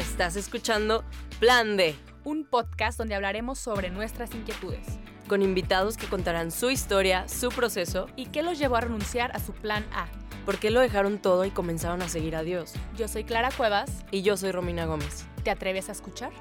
[0.00, 1.04] Estás escuchando
[1.40, 4.98] Plan D, un podcast donde hablaremos sobre nuestras inquietudes
[5.28, 9.40] con invitados que contarán su historia, su proceso y qué los llevó a renunciar a
[9.40, 10.08] su plan A.
[10.46, 12.72] ¿Por qué lo dejaron todo y comenzaron a seguir a Dios?
[12.96, 14.06] Yo soy Clara Cuevas.
[14.10, 15.26] Y yo soy Romina Gómez.
[15.44, 16.32] ¿Te atreves a escuchar?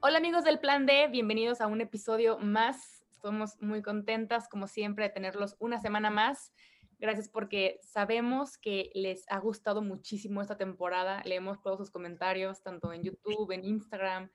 [0.00, 3.04] Hola amigos del Plan D, bienvenidos a un episodio más.
[3.12, 6.52] Estamos muy contentas, como siempre, de tenerlos una semana más.
[6.98, 11.22] Gracias porque sabemos que les ha gustado muchísimo esta temporada.
[11.24, 14.30] Leemos todos sus comentarios, tanto en YouTube, en Instagram,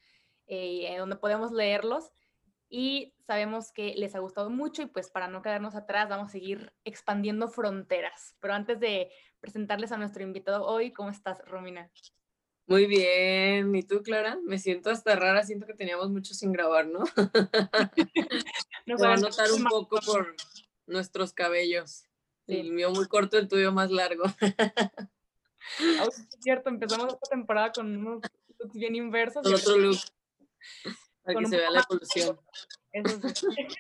[0.48, 2.12] eh, donde podemos leerlos.
[2.70, 6.32] Y sabemos que les ha gustado mucho y pues para no quedarnos atrás vamos a
[6.32, 8.36] seguir expandiendo fronteras.
[8.40, 9.12] Pero antes de
[9.42, 11.92] presentarles a nuestro invitado hoy, ¿cómo estás, Romina?
[12.66, 13.76] Muy bien.
[13.76, 14.40] ¿Y tú, Clara?
[14.46, 17.04] Me siento hasta rara, siento que teníamos mucho sin grabar, ¿no?
[18.86, 20.34] Nos va a notar un poco por
[20.88, 22.06] nuestros cabellos.
[22.48, 24.26] El mío muy corto, el tuyo más largo.
[25.80, 28.22] es cierto, empezamos esta temporada con unos
[28.60, 29.44] looks bien inversos.
[29.44, 29.98] Con otro look.
[31.24, 32.40] Para que se vea la evolución.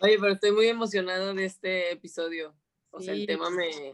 [0.00, 2.54] Oye, pero estoy muy emocionada de este episodio.
[2.90, 3.92] O sea, el tema me,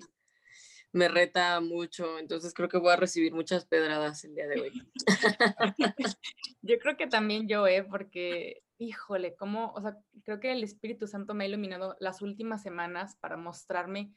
[0.95, 4.83] me reta mucho, entonces creo que voy a recibir muchas pedradas el día de hoy.
[6.63, 7.83] yo creo que también yo, ¿eh?
[7.83, 12.63] Porque híjole, cómo, o sea, creo que el Espíritu Santo me ha iluminado las últimas
[12.63, 14.13] semanas para mostrarme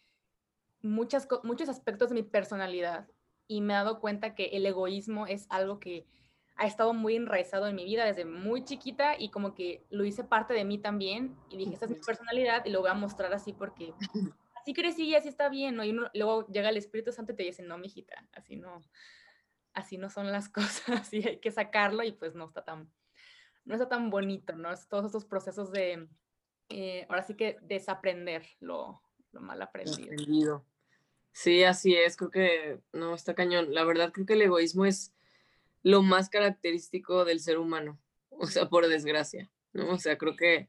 [0.83, 3.07] muchas, muchos aspectos de mi personalidad
[3.47, 6.05] y me he dado cuenta que el egoísmo es algo que
[6.57, 10.23] ha estado muy enraizado en mi vida desde muy chiquita y como que lo hice
[10.23, 13.33] parte de mí también y dije, esta es mi personalidad y lo voy a mostrar
[13.33, 13.93] así porque
[14.67, 15.85] así crecí y así está bien, ¿no?
[15.85, 18.83] Y luego llega el Espíritu Santo y te dice, no, mijita, así no,
[19.73, 22.91] así no son las cosas y hay que sacarlo y pues no está tan,
[23.63, 24.69] no está tan bonito, ¿no?
[24.73, 26.09] Es todos estos procesos de,
[26.67, 29.01] eh, ahora sí que desaprender lo,
[29.31, 30.65] mal aprendido.
[31.31, 33.73] Sí, así es, creo que no, está cañón.
[33.73, 35.13] La verdad creo que el egoísmo es
[35.81, 38.01] lo más característico del ser humano,
[38.31, 39.49] o sea, por desgracia.
[39.87, 40.67] O sea, creo que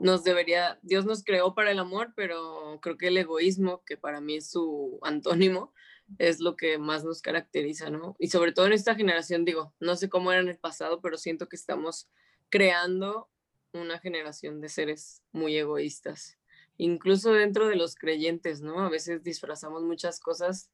[0.00, 4.20] nos debería, Dios nos creó para el amor, pero creo que el egoísmo, que para
[4.20, 5.72] mí es su antónimo,
[6.18, 8.16] es lo que más nos caracteriza, ¿no?
[8.18, 11.18] Y sobre todo en esta generación, digo, no sé cómo era en el pasado, pero
[11.18, 12.08] siento que estamos
[12.48, 13.28] creando
[13.72, 16.38] una generación de seres muy egoístas,
[16.76, 18.80] incluso dentro de los creyentes, ¿no?
[18.80, 20.70] A veces disfrazamos muchas cosas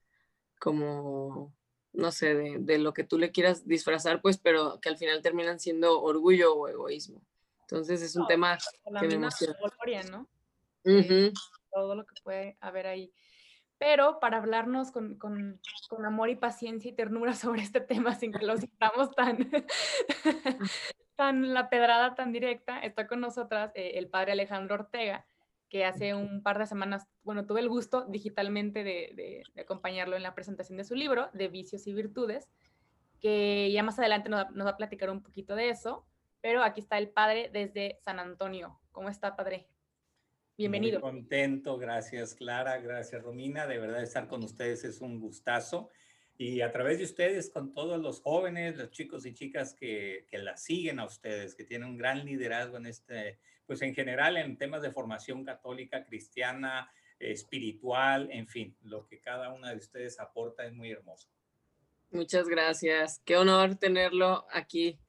[0.58, 1.54] como,
[1.92, 5.60] no sé, de, lo que tú le quieras disfrazar, pues, pero que al final terminan
[5.60, 7.22] siendo orgullo o egoísmo.
[7.68, 8.56] Entonces es un tema
[9.00, 9.56] que me emociona.
[10.10, 10.28] ¿no?
[11.72, 13.12] Todo lo que puede haber ahí.
[13.78, 18.32] Pero para hablarnos con, con, con, amor y paciencia y ternura sobre este tema sin
[18.32, 19.50] que lo sintamos tan,
[21.16, 25.26] tan la pedrada tan directa, está con nosotras eh, el padre Alejandro Ortega,
[25.68, 30.22] que hace un par de semanas, bueno, tuve el gusto digitalmente de, de, acompañarlo en
[30.22, 32.48] la presentación de su libro, de Vicios y Virtudes,
[33.20, 36.06] que ya más adelante nos, nos, va a platicar un poquito de eso,
[36.46, 38.78] pero aquí está el padre desde San Antonio.
[38.92, 39.66] ¿Cómo está, padre?
[40.56, 41.00] Bienvenido.
[41.00, 45.90] Muy contento, gracias Clara, gracias Romina, de verdad estar con ustedes es un gustazo
[46.38, 50.38] y a través de ustedes con todos los jóvenes, los chicos y chicas que, que
[50.38, 54.56] la siguen a ustedes, que tienen un gran liderazgo en este, pues en general en
[54.56, 60.64] temas de formación católica, cristiana, espiritual, en fin, lo que cada una de ustedes aporta
[60.64, 61.28] es muy hermoso.
[62.12, 63.20] Muchas gracias.
[63.24, 65.00] Qué honor tenerlo aquí.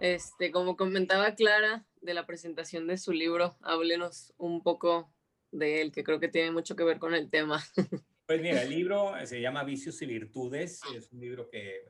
[0.00, 5.10] Este, como comentaba Clara de la presentación de su libro, háblenos un poco
[5.50, 7.62] de él, que creo que tiene mucho que ver con el tema.
[8.26, 11.82] Pues mira, el libro se llama Vicios y Virtudes, es un libro que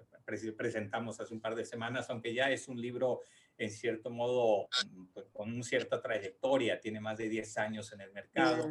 [0.56, 3.20] presentamos hace un par de semanas, aunque ya es un libro
[3.56, 4.68] en cierto modo
[5.12, 8.68] pues, con una cierta trayectoria, tiene más de 10 años en el mercado,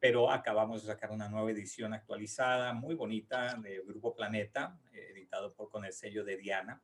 [0.00, 5.70] pero acabamos de sacar una nueva edición actualizada, muy bonita, de Grupo Planeta, editado por,
[5.70, 6.82] con el sello de Diana.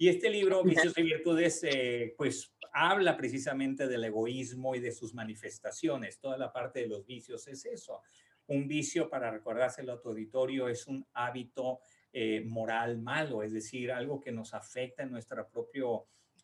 [0.00, 5.12] Y este libro, Vicios y Virtudes, eh, pues habla precisamente del egoísmo y de sus
[5.12, 6.20] manifestaciones.
[6.20, 8.02] Toda la parte de los vicios es eso.
[8.46, 11.80] Un vicio, para recordárselo a tu auditorio, es un hábito
[12.12, 15.86] eh, moral malo, es decir, algo que nos afecta en nuestra propia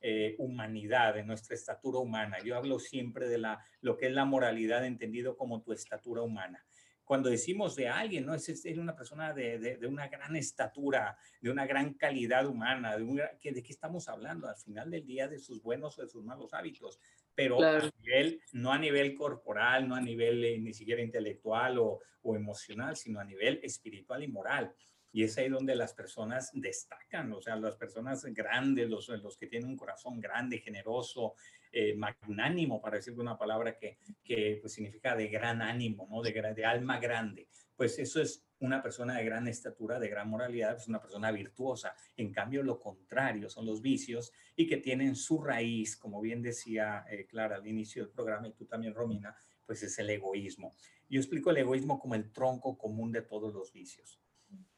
[0.00, 2.38] eh, humanidad, en nuestra estatura humana.
[2.44, 6.67] Yo hablo siempre de la, lo que es la moralidad entendido como tu estatura humana
[7.05, 8.35] cuando decimos de alguien, ¿no?
[8.35, 13.31] Es, es una persona de, de, una gran estatura, de una gran calidad humana, de,
[13.43, 14.49] ¿de qué estamos hablando?
[14.49, 16.99] Al final del día de sus buenos o de sus malos hábitos
[17.35, 22.01] pero a nivel, no a nivel corporal, no a nivel eh, ni siquiera intelectual o,
[22.23, 24.73] o, emocional, sino a nivel espiritual y moral.
[25.12, 29.47] Y es ahí donde las personas destacan, o sea, las personas grandes, los, los que
[29.47, 31.35] tienen un corazón grande, generoso,
[31.76, 36.23] eh, magnánimo, para decir una palabra que, que pues, significa de gran ánimo, ¿no?
[36.23, 37.49] De, de alma grande.
[37.76, 41.32] Pues eso es una persona de gran estatura, de gran moralidad, es pues, una persona
[41.32, 41.94] virtuosa.
[42.17, 47.05] En cambio, lo contrario son los vicios y que tienen su raíz, como bien decía
[47.11, 49.37] eh, Clara al inicio del programa y tú también, Romina,
[49.67, 50.73] pues es el egoísmo.
[51.09, 54.20] Yo explico el egoísmo como el tronco común de todos los vicios.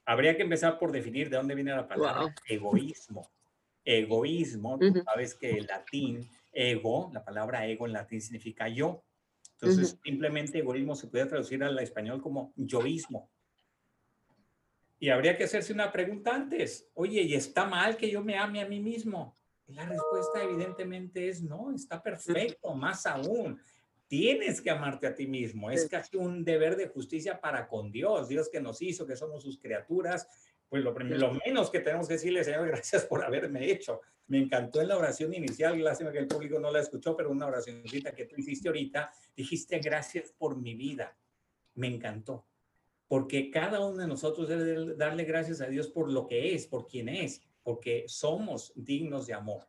[0.04, 3.28] Habría que empezar por definir de dónde viene la palabra egoísmo.
[3.84, 9.04] Egoísmo, tú sabes que el latín ego, la palabra ego en latín significa yo.
[9.60, 13.30] Entonces, simplemente egoísmo se puede traducir al español como yoísmo.
[14.98, 16.88] Y habría que hacerse una pregunta antes.
[16.94, 19.36] Oye, ¿y está mal que yo me ame a mí mismo?
[19.66, 23.60] Y la respuesta evidentemente es no, está perfecto, más aún
[24.08, 25.70] tienes que amarte a ti mismo.
[25.70, 28.28] Es casi un deber de justicia para con Dios.
[28.28, 30.28] Dios que nos hizo, que somos sus criaturas.
[30.68, 34.00] Pues lo, lo menos que tenemos que decirle, Señor, gracias por haberme hecho.
[34.26, 37.46] Me encantó en la oración inicial, lástima que el público no la escuchó, pero una
[37.46, 41.16] oracióncita que tú hiciste ahorita, dijiste gracias por mi vida.
[41.74, 42.46] Me encantó.
[43.06, 46.88] Porque cada uno de nosotros debe darle gracias a Dios por lo que es, por
[46.88, 49.68] quien es, porque somos dignos de amor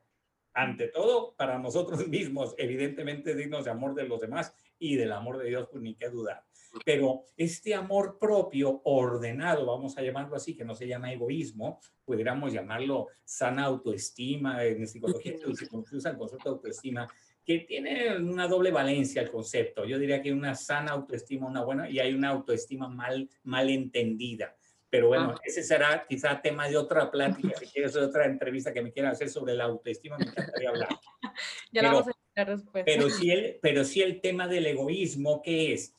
[0.58, 5.38] ante todo para nosotros mismos, evidentemente dignos de amor de los demás y del amor
[5.38, 6.44] de Dios, pues ni qué dudar.
[6.86, 12.54] Pero este amor propio ordenado, vamos a llamarlo así, que no se llama egoísmo, pudiéramos
[12.54, 15.48] llamarlo sana autoestima, en psicología se
[15.96, 17.08] usa el concepto de autoestima,
[17.46, 19.86] que tiene una doble valencia el concepto.
[19.86, 24.54] Yo diría que una sana autoestima, una buena, y hay una autoestima mal, mal entendida.
[24.90, 25.42] Pero bueno, ah.
[25.44, 29.30] ese será quizá tema de otra plática, si quieres otra entrevista que me quieran hacer
[29.30, 30.90] sobre la autoestima, me encantaría hablar.
[31.72, 32.86] ya pero, vamos a respuesta.
[32.86, 35.94] Pero sí, el, pero sí el tema del egoísmo, que es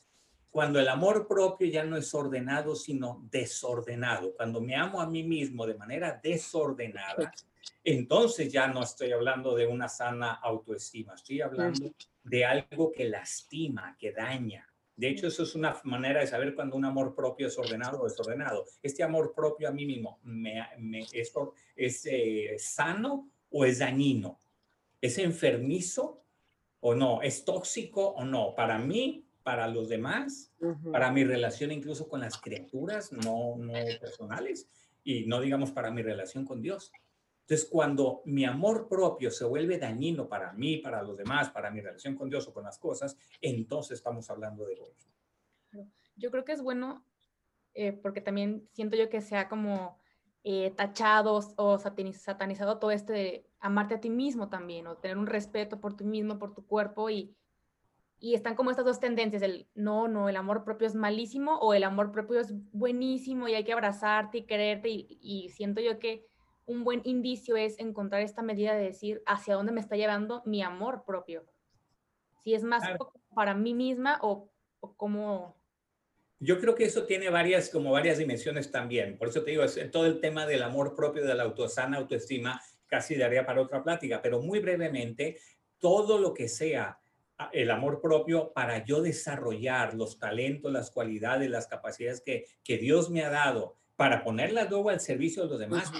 [0.49, 4.33] cuando el amor propio ya no es ordenado, sino desordenado.
[4.35, 7.31] Cuando me amo a mí mismo de manera desordenada,
[7.83, 11.93] entonces ya no estoy hablando de una sana autoestima, estoy hablando
[12.23, 14.69] de algo que lastima, que daña,
[14.99, 18.03] de hecho, eso es una manera de saber cuando un amor propio es ordenado o
[18.03, 18.65] desordenado.
[18.83, 20.59] Este amor propio a mí mismo me,
[21.13, 21.33] es,
[21.77, 24.37] es eh, sano o es dañino.
[24.99, 26.21] ¿Es enfermizo
[26.81, 27.21] o no?
[27.21, 28.53] ¿Es tóxico o no?
[28.53, 30.53] Para mí, para los demás,
[30.91, 34.67] para mi relación incluso con las criaturas no, no personales
[35.03, 36.91] y no digamos para mi relación con Dios.
[37.41, 41.81] Entonces, cuando mi amor propio se vuelve dañino para mí, para los demás, para mi
[41.81, 45.15] relación con Dios o con las cosas, entonces estamos hablando de egoísmo.
[46.15, 47.03] Yo creo que es bueno,
[47.73, 49.97] eh, porque también siento yo que sea como
[50.43, 55.25] eh, tachado o satanizado todo este de amarte a ti mismo también, o tener un
[55.25, 57.35] respeto por ti mismo, por tu cuerpo, y,
[58.19, 61.73] y están como estas dos tendencias, el no, no, el amor propio es malísimo o
[61.73, 65.99] el amor propio es buenísimo y hay que abrazarte y quererte, y, y siento yo
[65.99, 66.27] que
[66.65, 70.61] un buen indicio es encontrar esta medida de decir hacia dónde me está llevando mi
[70.61, 71.43] amor propio.
[72.43, 72.83] Si es más
[73.33, 75.57] para mí misma o, o como...
[76.39, 79.17] Yo creo que eso tiene varias, como varias dimensiones también.
[79.17, 82.61] Por eso te digo, es todo el tema del amor propio, de la autosana autoestima,
[82.85, 85.37] casi daría para otra plática, pero muy brevemente,
[85.79, 86.99] todo lo que sea
[87.53, 93.09] el amor propio para yo desarrollar los talentos, las cualidades, las capacidades que, que Dios
[93.09, 95.91] me ha dado para ponerlas luego al servicio de los demás,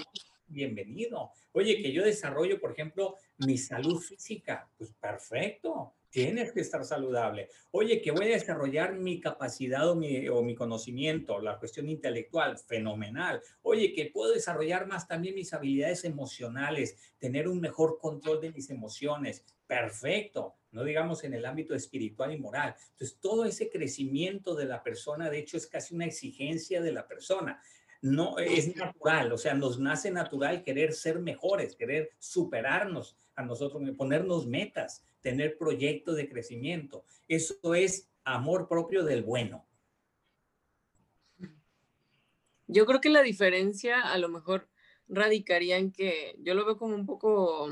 [0.46, 1.30] bienvenido.
[1.52, 7.48] Oye, que yo desarrollo, por ejemplo, mi salud física, pues perfecto, tienes que estar saludable.
[7.70, 12.58] Oye, que voy a desarrollar mi capacidad o mi, o mi conocimiento, la cuestión intelectual,
[12.58, 13.40] fenomenal.
[13.62, 18.70] Oye, que puedo desarrollar más también mis habilidades emocionales, tener un mejor control de mis
[18.70, 20.56] emociones, perfecto.
[20.72, 22.74] No digamos en el ámbito espiritual y moral.
[22.90, 27.06] Entonces, todo ese crecimiento de la persona, de hecho, es casi una exigencia de la
[27.06, 27.62] persona
[28.02, 33.82] no es natural, o sea, nos nace natural querer ser mejores, querer superarnos a nosotros,
[33.94, 37.04] ponernos metas, tener proyectos de crecimiento.
[37.28, 39.66] Eso es amor propio del bueno.
[42.66, 44.70] Yo creo que la diferencia a lo mejor
[45.06, 47.68] radicaría en que yo lo veo como un poco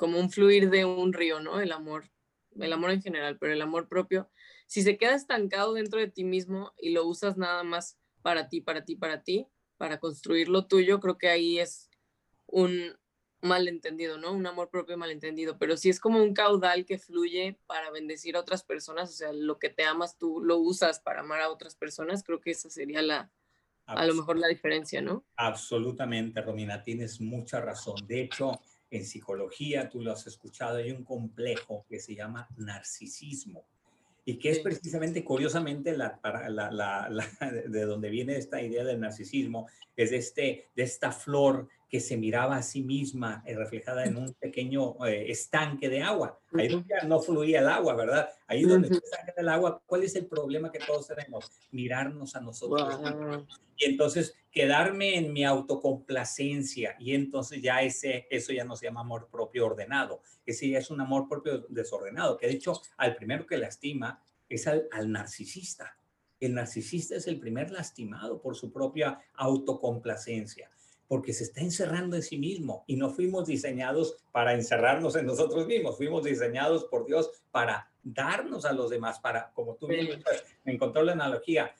[0.00, 1.60] como un fluir de un río, ¿no?
[1.60, 2.10] El amor,
[2.58, 4.30] el amor en general, pero el amor propio,
[4.66, 8.62] si se queda estancado dentro de ti mismo y lo usas nada más para ti,
[8.62, 11.90] para ti, para ti, para construir lo tuyo, creo que ahí es
[12.46, 12.96] un
[13.42, 14.32] malentendido, ¿no?
[14.32, 18.40] Un amor propio malentendido, pero si es como un caudal que fluye para bendecir a
[18.40, 21.74] otras personas, o sea, lo que te amas tú lo usas para amar a otras
[21.74, 23.30] personas, creo que esa sería la,
[23.84, 25.26] a lo mejor la diferencia, ¿no?
[25.36, 27.96] Absolutamente, Romina, tienes mucha razón.
[28.06, 33.64] De hecho, en psicología, tú lo has escuchado, hay un complejo que se llama narcisismo.
[34.24, 36.20] y que es precisamente, curiosamente, la,
[37.68, 39.66] de donde viene esta idea del narcisismo,
[39.96, 44.16] es de, este, de esta flor que se miraba a sí misma eh, reflejada en
[44.16, 46.38] un pequeño eh, estanque de agua.
[46.52, 48.28] Ahí donde no fluía el agua, ¿verdad?
[48.46, 51.50] Ahí donde está el agua, ¿cuál es el problema que todos tenemos?
[51.72, 52.96] Mirarnos a nosotros.
[53.76, 59.00] Y entonces quedarme en mi autocomplacencia y entonces ya ese, eso ya no se llama
[59.00, 60.22] amor propio ordenado.
[60.46, 64.68] Ese ya es un amor propio desordenado, que de hecho al primero que lastima es
[64.68, 65.96] al, al narcisista.
[66.38, 70.70] El narcisista es el primer lastimado por su propia autocomplacencia
[71.10, 75.66] porque se está encerrando en sí mismo y no fuimos diseñados para encerrarnos en nosotros
[75.66, 80.22] mismos, fuimos diseñados por Dios para darnos a los demás, para, como tú bien
[80.62, 81.74] me encontró la analogía,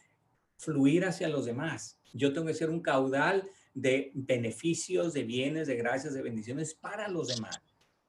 [0.56, 1.96] fluir hacia los demás.
[2.12, 7.06] Yo tengo que ser un caudal de beneficios, de bienes, de gracias, de bendiciones para
[7.06, 7.62] los demás.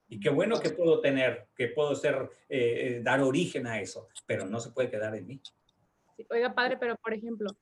[0.09, 2.15] Y qué bueno que puedo tener, que puedo ser,
[2.49, 5.39] eh, eh, dar origen a eso, pero no se puede quedar en mí.
[6.31, 7.55] oiga, padre, pero por ejemplo,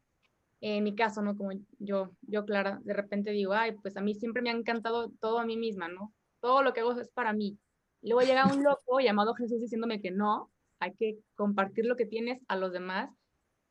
[0.62, 1.38] en mi caso, ¿no?
[1.38, 5.10] Como yo, yo, Clara, de repente digo, ay, pues a mí siempre me ha encantado
[5.20, 6.14] todo a mí misma, ¿no?
[6.42, 7.58] Todo lo que hago es para mí.
[8.02, 12.42] luego llega un loco llamado Jesús diciéndome que no, hay que compartir lo que tienes
[12.48, 13.10] a los demás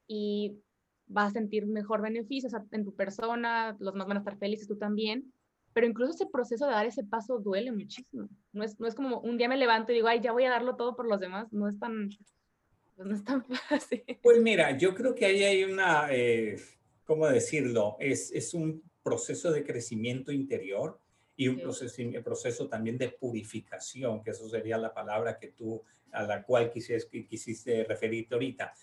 [0.06, 0.58] y
[1.06, 4.76] vas a sentir mejor beneficios en tu persona, los demás van a estar felices, tú
[4.76, 5.32] también.
[5.72, 8.28] Pero incluso ese proceso de dar ese paso duele muchísimo.
[8.52, 10.50] No es, no es como un día me levanto y digo, ay, ya voy a
[10.50, 11.52] darlo todo por los demás.
[11.52, 12.08] No es tan,
[12.96, 14.04] pues no es tan fácil.
[14.22, 16.56] Pues mira, yo creo que ahí hay una, eh,
[17.08, 17.96] ¿cómo decirlo?
[17.98, 21.00] Es, es un proceso de crecimiento interior
[21.36, 26.24] y un proceso, proceso también de purificación, que eso sería la palabra que tú, a
[26.24, 28.74] la cual quisiste, quisiste referirte ahorita.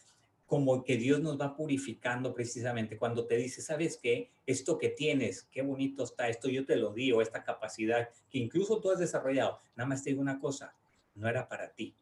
[0.48, 4.32] Como que Dios nos va purificando precisamente cuando te dice, ¿sabes qué?
[4.48, 8.82] Esto que tienes, qué bonito está, esto yo te lo digo, esta capacidad que incluso
[8.82, 9.60] tú has desarrollado.
[9.75, 10.74] Nada más te digo una cosa,
[11.13, 11.94] no era para ti,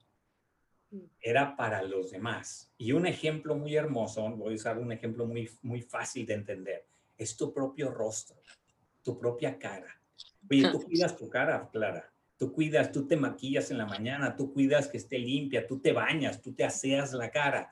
[1.20, 2.72] era para los demás.
[2.78, 6.86] Y un ejemplo muy hermoso, voy a usar un ejemplo muy, muy fácil de entender,
[7.18, 8.38] es tu propio rostro,
[9.02, 10.00] tu propia cara.
[10.50, 12.10] Oye, tú cuidas tu cara, Clara.
[12.38, 15.94] Tú cuidas, tú te maquillas en la mañana, tú cuidas que esté limpia, tú te
[15.94, 17.72] bañas, tú te aseas la cara.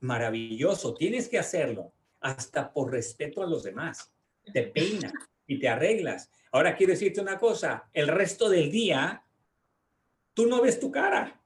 [0.00, 4.12] Maravilloso, tienes que hacerlo hasta por respeto a los demás.
[4.52, 5.12] Te peinas
[5.46, 6.30] y te arreglas.
[6.52, 9.24] Ahora quiero decirte una cosa, el resto del día
[10.34, 11.41] tú no ves tu cara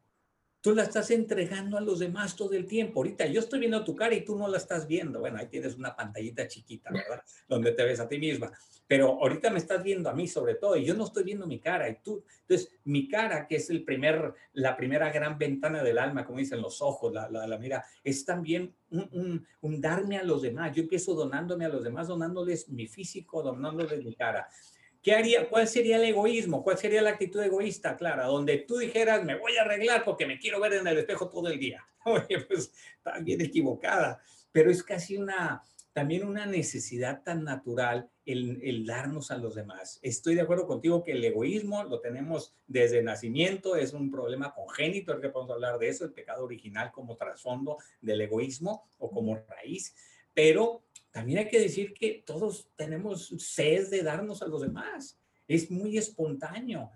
[0.67, 2.99] Tú la estás entregando a los demás todo el tiempo.
[2.99, 5.21] Ahorita yo estoy viendo tu cara y tú no la estás viendo.
[5.21, 7.23] Bueno, ahí tienes una pantallita chiquita, ¿verdad?
[7.49, 8.51] Donde te ves a ti misma.
[8.89, 11.61] Pero ahorita me estás viendo a mí sobre todo y yo no estoy viendo mi
[11.61, 11.89] cara.
[11.89, 16.25] Y tú, entonces, mi cara, que es el primer, la primera gran ventana del alma,
[16.25, 20.75] como dicen los ojos, la, la, mira, es también un, un darme a los demás.
[20.75, 24.49] Yo empiezo donándome a los demás, donándoles mi físico, donándoles mi cara.
[25.07, 25.49] ¿Qué haría?
[25.49, 26.65] ¿Cuál sería el egoísmo?
[26.65, 28.25] ¿Cuál sería la actitud egoísta, Clara?
[28.25, 31.47] Donde tú dijeras, me voy a arreglar porque me quiero ver en el espejo todo
[31.47, 31.87] el día.
[32.05, 34.21] Oye, pues está bien equivocada,
[34.51, 40.01] pero es casi una, también una necesidad tan natural el, el, darnos a los demás.
[40.03, 45.21] Estoy de acuerdo contigo que el egoísmo lo tenemos desde nacimiento, es un problema congénito,
[45.21, 49.95] que podemos hablar de eso, el pecado original como trasfondo del egoísmo o como raíz,
[50.35, 50.83] pero
[51.17, 55.19] también hay que decir que todos tenemos sed de darnos a los demás.
[55.49, 56.91] Es muy espontáneo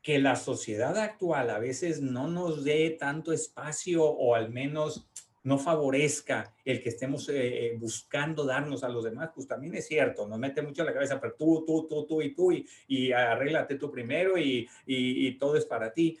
[0.00, 5.06] que la sociedad actual a veces no nos dé tanto espacio o al menos
[5.42, 10.26] no favorezca el que estemos eh, buscando darnos a los demás, pues también es cierto,
[10.26, 13.74] nos mete mucho la cabeza, pero tú, tú, tú, tú y tú, y, y arréglate
[13.74, 16.18] tú primero y, y, y todo es para ti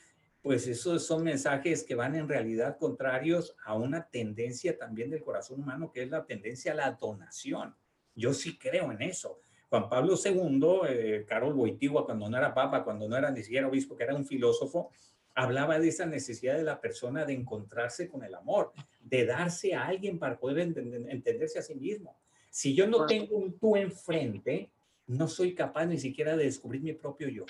[0.48, 5.60] pues esos son mensajes que van en realidad contrarios a una tendencia también del corazón
[5.60, 7.76] humano, que es la tendencia a la donación.
[8.14, 9.42] Yo sí creo en eso.
[9.68, 13.68] Juan Pablo II, eh, Carol Boitigua, cuando no era papa, cuando no era ni siquiera
[13.68, 14.90] obispo, que era un filósofo,
[15.34, 19.84] hablaba de esa necesidad de la persona de encontrarse con el amor, de darse a
[19.84, 22.16] alguien para poder entenderse a sí mismo.
[22.48, 24.70] Si yo no tengo un tú enfrente,
[25.08, 27.44] no soy capaz ni siquiera de descubrir mi propio yo.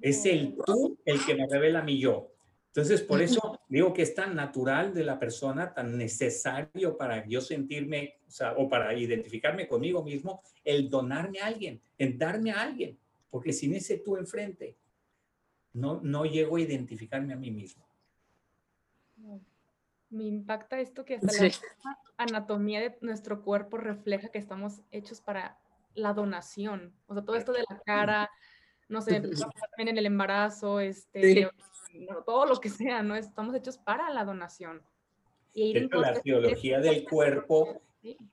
[0.00, 2.32] Es el tú el que me revela mi yo.
[2.76, 7.40] Entonces, por eso digo que es tan natural de la persona, tan necesario para yo
[7.40, 12.60] sentirme, o, sea, o para identificarme conmigo mismo, el donarme a alguien, el darme a
[12.60, 12.98] alguien,
[13.30, 14.76] porque sin ese tú enfrente,
[15.72, 17.86] no, no llego a identificarme a mí mismo.
[20.10, 25.58] Me impacta esto que hasta la anatomía de nuestro cuerpo refleja que estamos hechos para
[25.94, 26.94] la donación.
[27.06, 28.30] O sea, todo esto de la cara,
[28.88, 31.50] no sé, también en el embarazo, este,
[32.24, 33.16] todo lo que sea, ¿no?
[33.16, 34.82] Estamos hechos para la donación.
[35.54, 37.80] Y la teología del cuerpo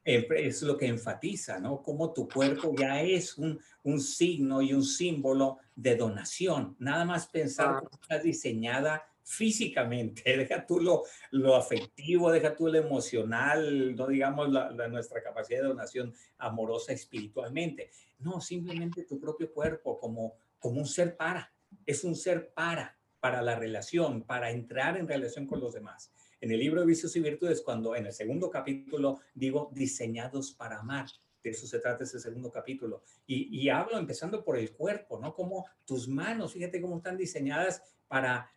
[0.03, 1.81] es lo que enfatiza, ¿no?
[1.81, 3.59] Como tu cuerpo ya es un,
[3.99, 6.75] signo y un símbolo de donación.
[6.79, 7.81] Nada más pensar ah.
[7.81, 14.49] que estás diseñada físicamente, deja tú lo, lo afectivo, deja tú lo emocional, no digamos
[14.51, 17.89] la, nuestra capacidad de donación amorosa espiritualmente.
[18.19, 21.53] No, simplemente tu propio cuerpo como, como un ser para,
[21.85, 26.13] es un ser para, para la relación, para entrar en relación con los demás.
[26.39, 30.79] En el libro de Vicios y Virtudes, cuando en el segundo capítulo digo diseñados para
[30.79, 31.07] amar,
[31.43, 33.03] de eso se trata ese segundo capítulo.
[33.27, 35.33] Y, y hablo empezando por el cuerpo, ¿no?
[35.33, 38.49] Como tus manos, fíjate cómo están diseñadas para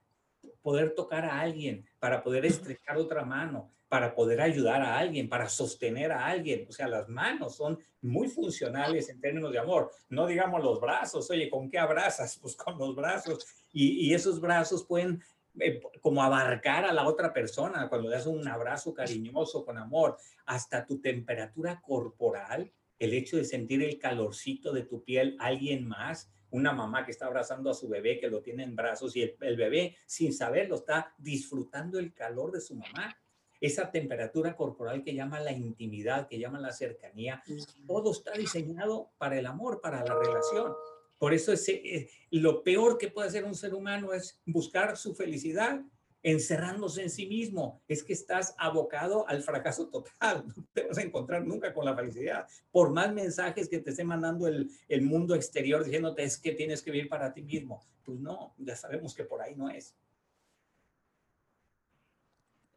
[0.67, 5.49] poder tocar a alguien, para poder estrechar otra mano, para poder ayudar a alguien, para
[5.49, 6.67] sostener a alguien.
[6.69, 9.93] O sea, las manos son muy funcionales en términos de amor.
[10.09, 12.37] No digamos los brazos, oye, ¿con qué abrazas?
[12.43, 13.47] Pues con los brazos.
[13.73, 15.23] Y, y esos brazos pueden
[15.61, 20.17] eh, como abarcar a la otra persona cuando le das un abrazo cariñoso con amor,
[20.47, 26.29] hasta tu temperatura corporal, el hecho de sentir el calorcito de tu piel, alguien más,
[26.51, 29.57] una mamá que está abrazando a su bebé, que lo tiene en brazos y el,
[29.57, 33.17] bebé sin saberlo está disfrutando el calor de su mamá.
[33.61, 37.43] Esa temperatura corporal que llama la intimidad, que llama la cercanía,
[37.87, 40.75] todo está diseñado para el amor, para la relación.
[41.19, 45.15] Por eso es, eh, lo peor que puede hacer un ser humano es buscar su
[45.15, 45.81] felicidad
[46.27, 47.81] encerrándose en sí mismo.
[47.87, 50.45] Es que estás abocado al fracaso total.
[50.57, 52.49] No te vas a encontrar nunca con la felicidad.
[52.73, 56.83] Por más mensajes que te esté mandando el, el mundo exterior diciéndote es que tienes
[56.83, 57.87] que vivir para ti mismo.
[58.05, 59.95] Pues no, ya sabemos que por ahí no es.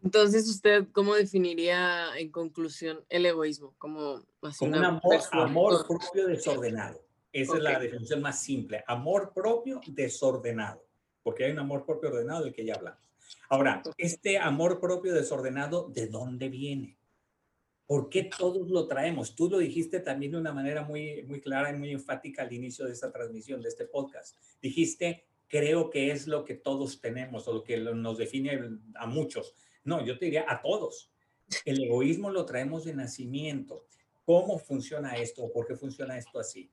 [0.04, 3.74] Entonces, ¿usted cómo definiría en conclusión el egoísmo?
[3.80, 4.24] Como,
[4.62, 7.04] un amor, amor, propio desordenado.
[7.34, 8.84] Esa es la definición más simple.
[8.88, 10.86] Amor propio desordenado.
[11.24, 13.09] Porque hay un amor propio ordenado del que ya hablamos.
[13.50, 16.98] Ahora, este amor propio desordenado, ¿de dónde viene?
[17.86, 19.36] ¿Por qué todos lo traemos?
[19.36, 22.86] Tú lo dijiste también de una manera muy, muy clara y muy enfática al inicio
[22.86, 24.38] de esta transmisión, de este podcast.
[24.62, 28.60] Dijiste, creo que es lo que todos tenemos o lo que nos define
[28.96, 29.56] a muchos.
[29.84, 31.12] No, yo te diría a todos.
[31.66, 33.88] El egoísmo lo traemos de nacimiento.
[34.24, 36.70] ¿Cómo funciona esto por qué funciona esto así?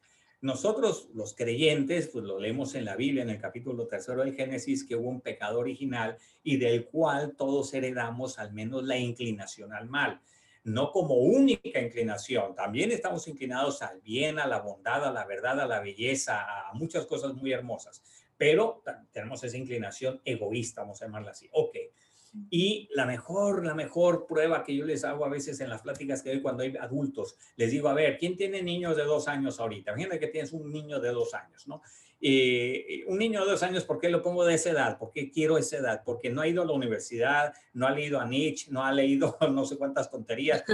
[0.46, 4.84] Nosotros, los creyentes, pues lo leemos en la Biblia, en el capítulo tercero del Génesis,
[4.84, 9.88] que hubo un pecado original y del cual todos heredamos al menos la inclinación al
[9.88, 10.20] mal.
[10.62, 15.58] No como única inclinación, también estamos inclinados al bien, a la bondad, a la verdad,
[15.58, 18.00] a la belleza, a muchas cosas muy hermosas,
[18.36, 21.48] pero tenemos esa inclinación egoísta, vamos a llamarla así.
[21.50, 21.76] Ok,
[22.50, 26.22] y la mejor, la mejor prueba que yo les hago a veces en las pláticas
[26.22, 29.58] que doy cuando hay adultos, les digo, a ver, ¿quién tiene niños de dos años
[29.60, 29.92] ahorita?
[29.92, 31.82] Imagínate que tienes un niño de dos años, ¿no?
[32.20, 34.98] Eh, un niño de dos años, ¿por qué lo pongo de esa edad?
[34.98, 36.02] ¿Por qué quiero esa edad?
[36.04, 39.36] Porque no ha ido a la universidad, no ha leído a Nietzsche, no ha leído
[39.52, 40.64] no sé cuántas tonterías.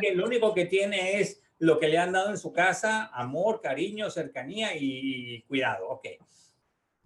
[0.00, 3.60] que lo único que tiene es lo que le han dado en su casa, amor,
[3.60, 5.88] cariño, cercanía y, cuidado.
[5.90, 6.08] Ok.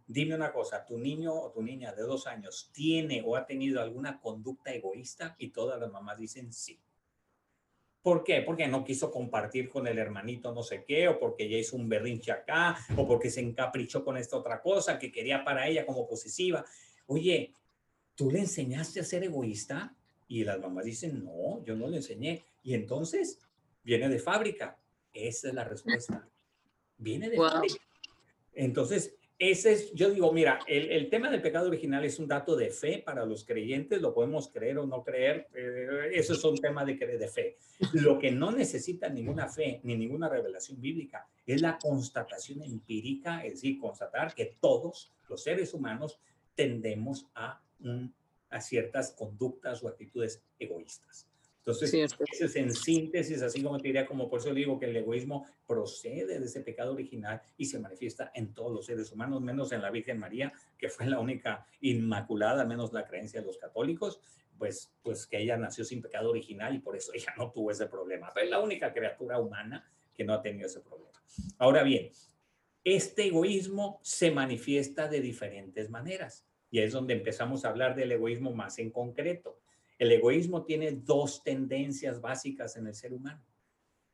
[0.08, 3.80] Dime una cosa, ¿tu niño o tu niña de dos años tiene o ha tenido
[3.82, 5.34] alguna conducta egoísta?
[5.38, 6.80] Y todas las mamás dicen sí.
[8.02, 8.42] ¿Por qué?
[8.42, 11.88] Porque no quiso compartir con el hermanito no sé qué, o porque ya hizo un
[11.88, 16.06] berrinche acá, o porque se encaprichó con esta otra cosa que quería para ella como
[16.06, 16.64] posesiva.
[17.06, 17.52] Oye,
[18.14, 19.96] ¿tú le enseñaste a ser egoísta?
[20.28, 22.44] Y las mamás dicen, no, yo no le enseñé.
[22.62, 23.40] Y entonces,
[23.82, 24.78] viene de fábrica.
[25.12, 26.28] Esa es la respuesta.
[26.98, 27.82] Viene de fábrica.
[28.52, 32.70] Entonces, ese es, yo digo, mira, el, tema del pecado original es un dato de
[32.70, 36.87] fe para los creyentes, lo podemos creer o no creer, eh, eso es un tema
[36.87, 37.59] de, de fe.
[37.92, 43.55] Lo que no necesita ninguna fe ni ninguna revelación bíblica es la constatación empírica, es
[43.55, 46.18] decir, constatar que todos los seres humanos
[46.55, 47.61] tendemos a,
[48.49, 51.29] a ciertas conductas o actitudes egoístas.
[51.66, 54.96] Entonces, eso es en síntesis, así como te diría, como por eso digo que el
[54.96, 59.72] egoísmo procede de ese pecado original y se manifiesta en todos los seres humanos, menos
[59.72, 64.20] en la Virgen María, que fue la única inmaculada, menos la creencia de los católicos,
[64.57, 67.87] pues, pues que ella nació sin pecado original y por eso ella no tuvo ese
[67.87, 68.31] problema.
[68.33, 71.20] Pero es la única criatura humana que no ha tenido ese problema.
[71.59, 72.12] Ahora bien,
[72.85, 78.52] este egoísmo se manifiesta de diferentes maneras y es donde empezamos a hablar del egoísmo
[78.52, 79.59] más en concreto.
[79.98, 83.42] El egoísmo tiene dos tendencias básicas en el ser humano.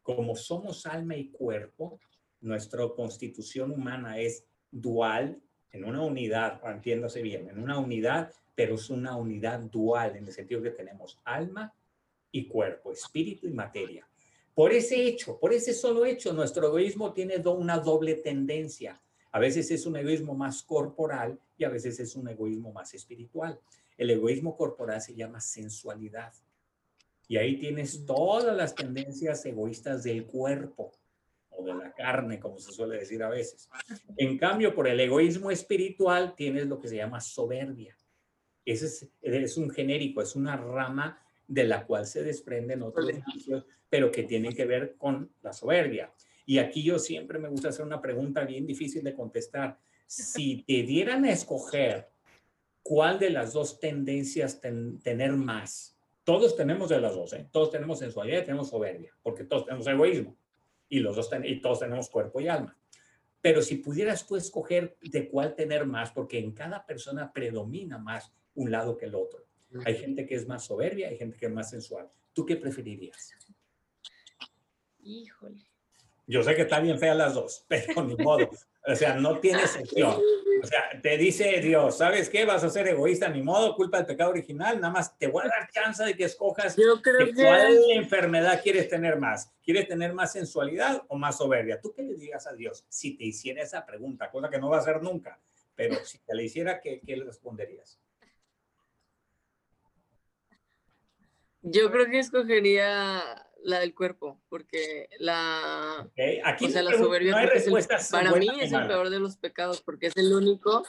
[0.02, 1.98] Como somos alma y cuerpo,
[2.40, 5.40] nuestra constitución humana es dual
[5.70, 10.32] en una unidad, entiéndase bien, en una unidad, pero es una unidad dual en el
[10.32, 11.74] sentido que tenemos alma
[12.30, 14.06] y cuerpo, espíritu y materia.
[14.54, 19.00] Por ese hecho, por ese solo hecho, nuestro egoísmo tiene una doble tendencia.
[19.30, 23.58] A veces es un egoísmo más corporal y a veces es un egoísmo más espiritual.
[23.96, 26.32] El egoísmo corporal se llama sensualidad.
[27.28, 30.92] Y ahí tienes todas las tendencias egoístas del cuerpo
[31.50, 33.68] o de la carne, como se suele decir a veces.
[34.16, 37.96] En cambio, por el egoísmo espiritual tienes lo que se llama soberbia.
[38.64, 43.10] Ese es, es un genérico, es una rama de la cual se desprenden otros
[43.88, 46.12] pero que tienen que ver con la soberbia.
[46.46, 49.78] Y aquí yo siempre me gusta hacer una pregunta bien difícil de contestar.
[50.06, 52.11] Si te dieran a escoger
[52.82, 57.48] cuál de las dos tendencias tener más, todos tenemos de las dos, ¿eh?
[57.50, 60.36] todos tenemos sensualidad y tenemos soberbia, porque todos tenemos egoísmo
[60.88, 62.76] y, los dos y todos tenemos cuerpo y alma.
[63.40, 68.32] Pero si pudieras tú escoger de cuál tener más, porque en cada persona predomina más
[68.54, 69.44] un lado que el otro.
[69.84, 72.08] Hay gente que es más soberbia, hay gente que es más sensual.
[72.32, 73.32] ¿Tú qué preferirías?
[75.02, 75.64] Híjole.
[76.26, 78.48] Yo sé que están bien feas las dos, pero ni modo.
[78.84, 80.20] O sea, no tiene sentido.
[80.62, 82.44] O sea, te dice Dios, ¿sabes qué?
[82.44, 84.80] Vas a ser egoísta, ni modo, culpa del pecado original.
[84.80, 86.76] Nada más te voy a dar chance de que escojas
[87.34, 89.52] cuál enfermedad quieres tener más.
[89.62, 91.80] ¿Quieres tener más sensualidad o más soberbia?
[91.80, 94.30] ¿Tú qué le digas a Dios si te hiciera esa pregunta?
[94.30, 95.38] Cosa que no va a hacer nunca.
[95.74, 97.98] Pero si te la hiciera, ¿qué, qué le responderías?
[101.62, 106.08] Yo creo que escogería la del cuerpo, porque la,
[106.44, 107.32] Aquí o sea, la soberbia
[108.10, 110.84] para mí es el peor de los pecados, porque es el único.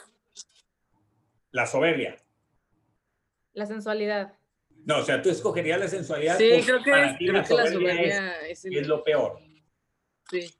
[1.50, 2.16] La soberbia.
[3.52, 4.34] La sensualidad.
[4.84, 6.36] No, o sea, tú escogerías la sensualidad.
[6.36, 9.38] Sí, creo que, creo la, que la soberbia es, es, lo peor.
[10.30, 10.54] Sí.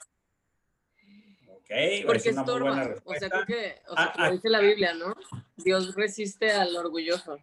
[1.48, 1.70] Ok,
[2.07, 2.94] porque es estorba.
[3.05, 5.14] O sea, creo que, o sea, ah, como ah, dice la Biblia, ¿no?
[5.57, 7.38] Dios resiste al orgulloso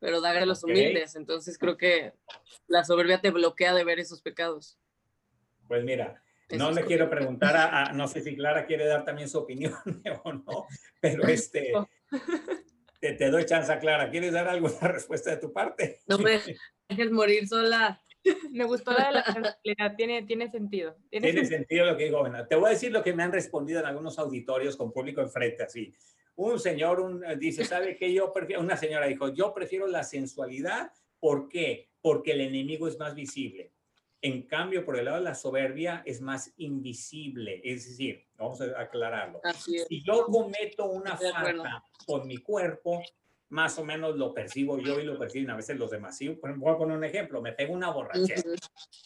[0.00, 1.14] pero da a los humildes.
[1.14, 2.14] Entonces creo que
[2.66, 4.78] la soberbia te bloquea de ver esos pecados.
[5.68, 6.20] Pues mira,
[6.56, 9.74] no le quiero preguntar a, no sé si Clara quiere dar también su opinión
[10.24, 10.66] o no,
[11.00, 11.72] pero este,
[13.00, 14.10] te, doy chance, Clara.
[14.10, 16.00] ¿Quieres dar alguna respuesta de tu parte?
[16.06, 16.40] No me
[16.88, 18.02] dejes morir sola.
[18.50, 19.24] Me gustó la
[19.64, 20.96] de la tiene, tiene sentido.
[21.10, 22.24] Tiene, sentido lo que digo.
[22.48, 25.62] te voy a decir lo que me han respondido en algunos auditorios con público enfrente,
[25.62, 25.92] así
[26.36, 28.12] un señor un, eh, dice, ¿sabe qué?
[28.12, 30.92] Yo prefiero, una señora dijo, yo prefiero la sensualidad.
[31.18, 31.90] ¿Por qué?
[32.00, 33.72] Porque el enemigo es más visible.
[34.22, 37.60] En cambio, por el lado de la soberbia es más invisible.
[37.64, 39.40] Es decir, vamos a aclararlo.
[39.64, 43.02] Si yo cometo una falta con mi cuerpo,
[43.50, 46.16] más o menos lo percibo yo y lo perciben a veces los demás.
[46.16, 47.42] Sí, voy a poner un ejemplo.
[47.42, 48.42] Me pego una borrachera.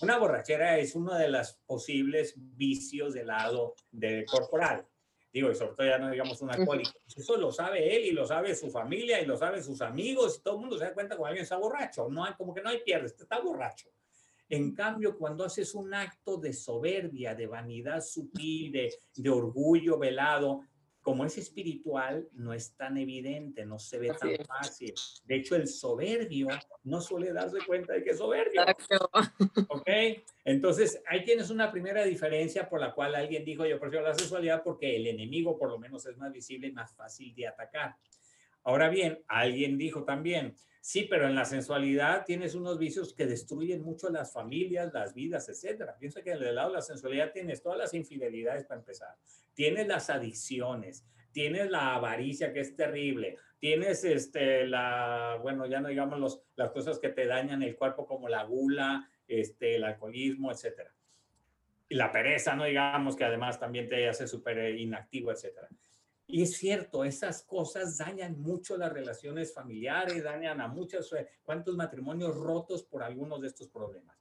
[0.01, 4.87] Una borrachera es uno de los posibles vicios del lado de corporal
[5.35, 8.25] digo, y sobre todo ya no digamos un alcohólico, eso lo sabe él y lo
[8.25, 11.17] sabe su familia y lo sabe sus amigos y todo el mundo se da cuenta
[11.17, 13.89] cuando alguien está borracho, no hay, como que no hay pierde, está borracho.
[14.49, 20.61] En cambio, cuando haces un acto de soberbia, de vanidad sutil, de, de orgullo velado,
[21.05, 24.95] como es espiritual, no es tan evidente, no se ve tan fácil.
[25.27, 26.49] De hecho, el soberbio
[26.85, 28.63] no suele darse cuenta de que es soberbio.
[29.69, 29.89] ¿Ok?
[30.47, 34.63] Entonces, ahí tienes una primera diferencia por la cual alguien dijo, yo prefiero la sexualidad
[34.65, 37.97] porque el enemigo por lo menos es más visible y más fácil de atacar.
[38.63, 43.81] Ahora bien, alguien dijo también, sí, pero en la sensualidad tienes unos vicios que destruyen
[43.81, 45.97] mucho las familias, las vidas, etcétera.
[45.99, 49.17] Piensa que del lado de la sensualidad tienes todas las infidelidades para empezar,
[49.55, 55.89] tienes las adicciones, tienes la avaricia que es terrible, tienes este, la, bueno, ya no
[55.89, 60.53] digamos los, las cosas que te dañan el cuerpo como la gula, este, el alcoholismo,
[60.53, 60.95] etcétera.
[61.89, 65.67] Y la pereza, no digamos que además también te hace súper inactivo, etcétera.
[66.27, 71.77] Y es cierto, esas cosas dañan mucho las relaciones familiares, dañan a muchos, eh, cuántos
[71.77, 74.17] matrimonios rotos por algunos de estos problemas.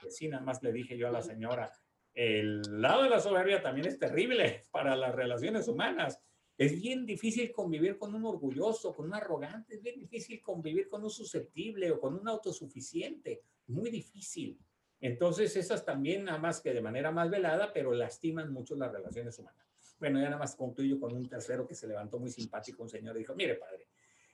[0.00, 1.70] Pues sí, nada más le dije yo a la señora,
[2.14, 6.20] el lado de la soberbia también es terrible para las relaciones humanas.
[6.56, 11.02] Es bien difícil convivir con un orgulloso, con un arrogante, es bien difícil convivir con
[11.02, 14.58] un susceptible o con un autosuficiente, muy difícil.
[15.00, 19.38] Entonces, esas también, nada más que de manera más velada, pero lastiman mucho las relaciones
[19.38, 19.71] humanas.
[20.02, 23.14] Bueno, ya nada más concluyo con un tercero que se levantó muy simpático, un señor,
[23.14, 23.86] y dijo, mire padre,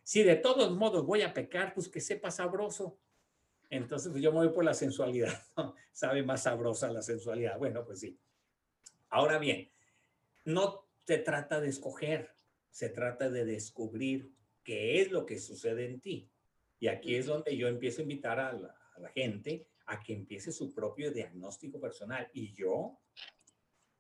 [0.03, 2.99] si de todos modos voy a pecar, pues que sepa sabroso.
[3.69, 5.31] Entonces, pues yo me voy por la sensualidad,
[5.93, 7.59] Sabe más sabrosa la sensualidad.
[7.59, 8.19] Bueno, pues sí.
[9.11, 9.71] Ahora bien,
[10.47, 12.31] no se trata de escoger,
[12.71, 14.33] se trata de descubrir
[14.65, 16.31] qué es lo que sucede en ti.
[16.79, 20.15] Y aquí es donde yo empiezo a invitar a la, a la gente a que
[20.15, 22.27] empiece su propio diagnóstico personal.
[22.33, 22.99] Y yo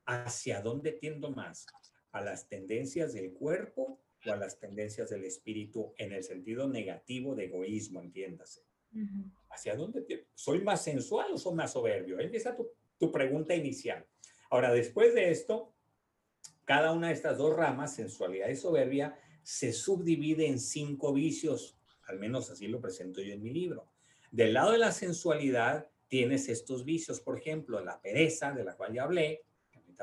[0.08, 1.66] hacia dónde tiendo más,
[2.12, 7.34] a las tendencias del cuerpo o a las tendencias del espíritu en el sentido negativo
[7.34, 8.62] de egoísmo, entiéndase.
[9.50, 10.26] ¿Hacia dónde tiendo?
[10.34, 12.18] ¿Soy más sensual o soy más soberbio?
[12.18, 14.06] Empieza tu, tu pregunta inicial.
[14.48, 15.74] Ahora, después de esto,
[16.64, 22.18] cada una de estas dos ramas, sensualidad y soberbia, se subdivide en cinco vicios, al
[22.18, 23.90] menos así lo presento yo en mi libro.
[24.30, 28.94] Del lado de la sensualidad tienes estos vicios, por ejemplo, la pereza, de la cual
[28.94, 29.44] ya hablé,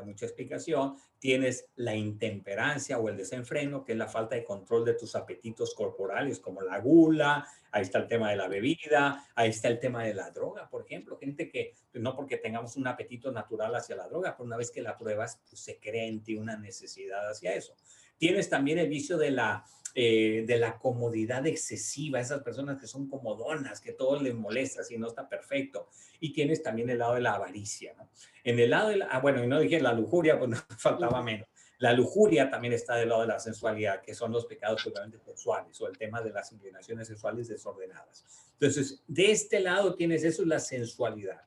[0.01, 0.95] mucha explicación.
[1.19, 5.73] Tienes la intemperancia o el desenfreno, que es la falta de control de tus apetitos
[5.73, 7.47] corporales, como la gula.
[7.71, 9.25] Ahí está el tema de la bebida.
[9.35, 11.17] Ahí está el tema de la droga, por ejemplo.
[11.17, 14.81] Gente que no porque tengamos un apetito natural hacia la droga, pero una vez que
[14.81, 17.75] la pruebas, pues se crea en ti una necesidad hacia eso.
[18.17, 19.65] Tienes también el vicio de la
[19.97, 24.97] eh, de la comodidad excesiva, esas personas que son comodonas, que todo les molesta si
[24.97, 25.87] no está perfecto.
[26.19, 28.09] Y tienes también el lado de la avaricia, ¿no?
[28.43, 31.23] En el lado de la, ah, bueno, y no dije la lujuria, pues no faltaba
[31.23, 31.47] menos.
[31.77, 35.79] La lujuria también está del lado de la sensualidad, que son los pecados totalmente sexuales
[35.79, 38.25] o el tema de las inclinaciones sexuales desordenadas.
[38.51, 41.41] Entonces, de este lado tienes eso, la sensualidad.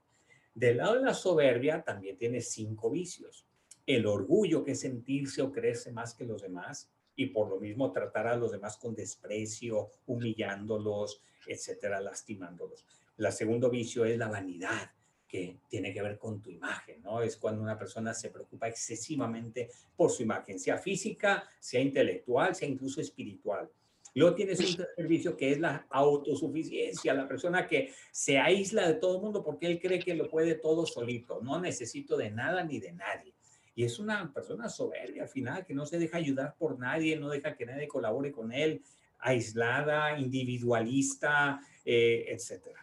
[0.55, 3.47] Del lado de la soberbia también tienes cinco vicios.
[3.85, 7.91] El orgullo, que es sentirse o creerse más que los demás y por lo mismo
[7.91, 12.87] tratar a los demás con desprecio, humillándolos, etcétera, lastimándolos.
[13.19, 14.93] El segundo vicio es la vanidad,
[15.27, 17.21] que tiene que ver con tu imagen, ¿no?
[17.21, 22.69] Es cuando una persona se preocupa excesivamente por su imagen, sea física, sea intelectual, sea
[22.69, 23.69] incluso espiritual.
[24.15, 29.17] Luego tienes un servicio que es la autosuficiencia, la persona que se aísla de todo
[29.17, 32.79] el mundo porque él cree que lo puede todo solito, no necesito de nada ni
[32.79, 33.35] de nadie.
[33.79, 37.29] Y es una persona soberbia al final, que no se deja ayudar por nadie, no
[37.29, 38.83] deja que nadie colabore con él,
[39.21, 42.77] aislada, individualista, eh, etc.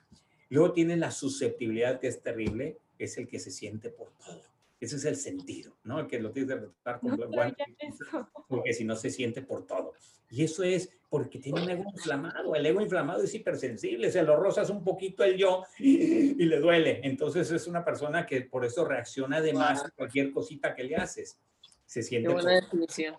[0.47, 4.41] Luego tiene la susceptibilidad, que es terrible, es el que se siente por todo.
[4.85, 5.99] Ese es el sentido, ¿no?
[5.99, 7.17] El que lo tienes que tratar con no,
[8.47, 9.93] porque si no se siente por todo.
[10.29, 12.53] Y eso es porque tiene un ego inflamado.
[12.53, 16.99] El ego inflamado es hipersensible, se lo rozas un poquito el yo y, le duele.
[17.03, 20.97] Entonces es una persona que por eso reacciona de más a cualquier cosita que le
[20.97, 21.39] haces.
[21.87, 22.27] Se siente.
[22.27, 23.15] Qué buena definición.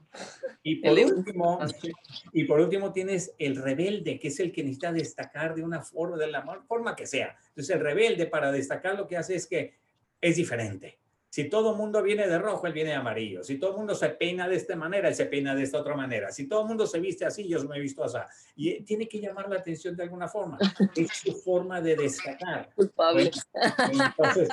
[0.63, 1.59] Y por, último,
[2.33, 6.17] y por último tienes el rebelde, que es el que necesita destacar de una forma,
[6.17, 7.37] de la forma que sea.
[7.49, 9.75] Entonces el rebelde para destacar lo que hace es que
[10.21, 10.99] es diferente
[11.37, 13.44] si todo el mundo viene de rojo, él viene de amarillo.
[13.44, 15.94] Si todo el mundo se peina de esta manera, él se peina de esta otra
[15.94, 16.33] manera.
[16.33, 18.16] Si todo el mundo se viste así, yo me he visto así.
[18.55, 20.57] Y eh, tiene que llamar la atención de alguna forma.
[20.96, 22.70] Es su forma de destacar.
[22.75, 23.31] Culpable.
[23.92, 24.49] Entonces,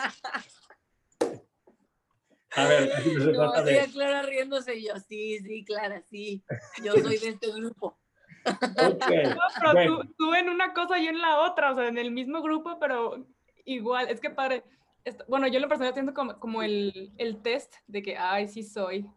[2.51, 2.91] a ver,
[3.31, 3.87] no, trata de...
[3.93, 6.43] Clara riéndose y yo, sí, sí, Clara, sí.
[6.83, 7.97] Yo soy de este grupo.
[8.45, 9.23] Okay.
[9.23, 9.37] No,
[9.73, 12.11] pero tú, tú, en una cosa y yo en la otra, o sea, en el
[12.11, 13.25] mismo grupo, pero
[13.63, 14.65] igual, es que padre,
[15.27, 19.09] bueno, yo lo personal siento como, como el, el, test de que, ay, sí soy.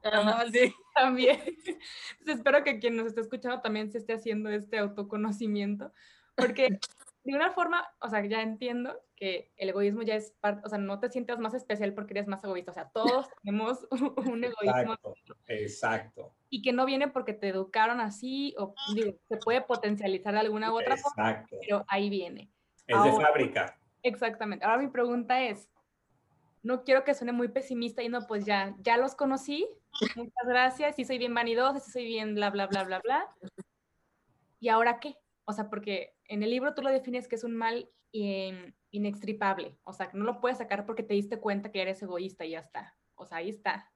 [0.52, 0.74] sí.
[0.94, 1.40] También.
[1.46, 5.92] Entonces espero que quien nos esté escuchando también se esté haciendo este autoconocimiento,
[6.34, 6.78] porque
[7.26, 10.78] de una forma, o sea, ya entiendo que el egoísmo ya es parte, o sea,
[10.78, 14.94] no te sientas más especial porque eres más egoísta, o sea, todos tenemos un egoísmo.
[14.94, 16.34] Exacto, exacto.
[16.48, 20.72] Y que no viene porque te educaron así, o digo, se puede potencializar de alguna
[20.72, 22.50] u otra forma, pero ahí viene.
[22.86, 23.76] Es de fábrica.
[24.02, 24.64] Exactamente.
[24.64, 25.68] Ahora mi pregunta es,
[26.66, 29.68] no quiero que suene muy pesimista y no, pues ya, ya los conocí,
[30.16, 33.32] muchas gracias, sí soy bien vanidosa, sí soy bien bla, bla, bla, bla, bla.
[34.58, 35.14] ¿Y ahora qué?
[35.44, 37.88] O sea, porque en el libro tú lo defines que es un mal
[38.90, 42.44] inextripable, o sea, que no lo puedes sacar porque te diste cuenta que eres egoísta
[42.44, 42.96] y ya está.
[43.14, 43.88] O sea, ahí está.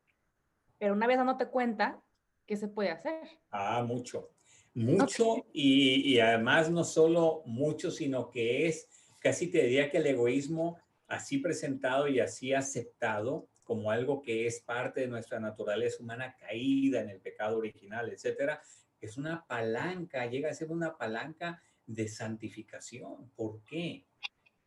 [0.79, 2.01] Pero una vez dándote cuenta,
[2.47, 3.21] ¿qué se puede hacer?
[3.51, 4.31] Ah, mucho.
[4.75, 8.87] Mucho y, y además no solo mucho, sino que es,
[9.19, 10.79] casi te diría que el egoísmo
[11.11, 17.01] así presentado y así aceptado como algo que es parte de nuestra naturaleza humana caída
[17.01, 18.63] en el pecado original, etcétera,
[19.01, 23.31] es una palanca, llega a ser una palanca de santificación.
[23.37, 24.07] ¿Por qué?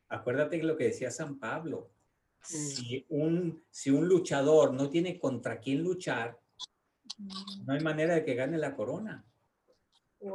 [0.09, 1.91] Acuérdate de lo que decía San Pablo.
[2.41, 6.39] Si un, si un luchador no tiene contra quién luchar,
[7.65, 9.25] no hay manera de que gane la corona.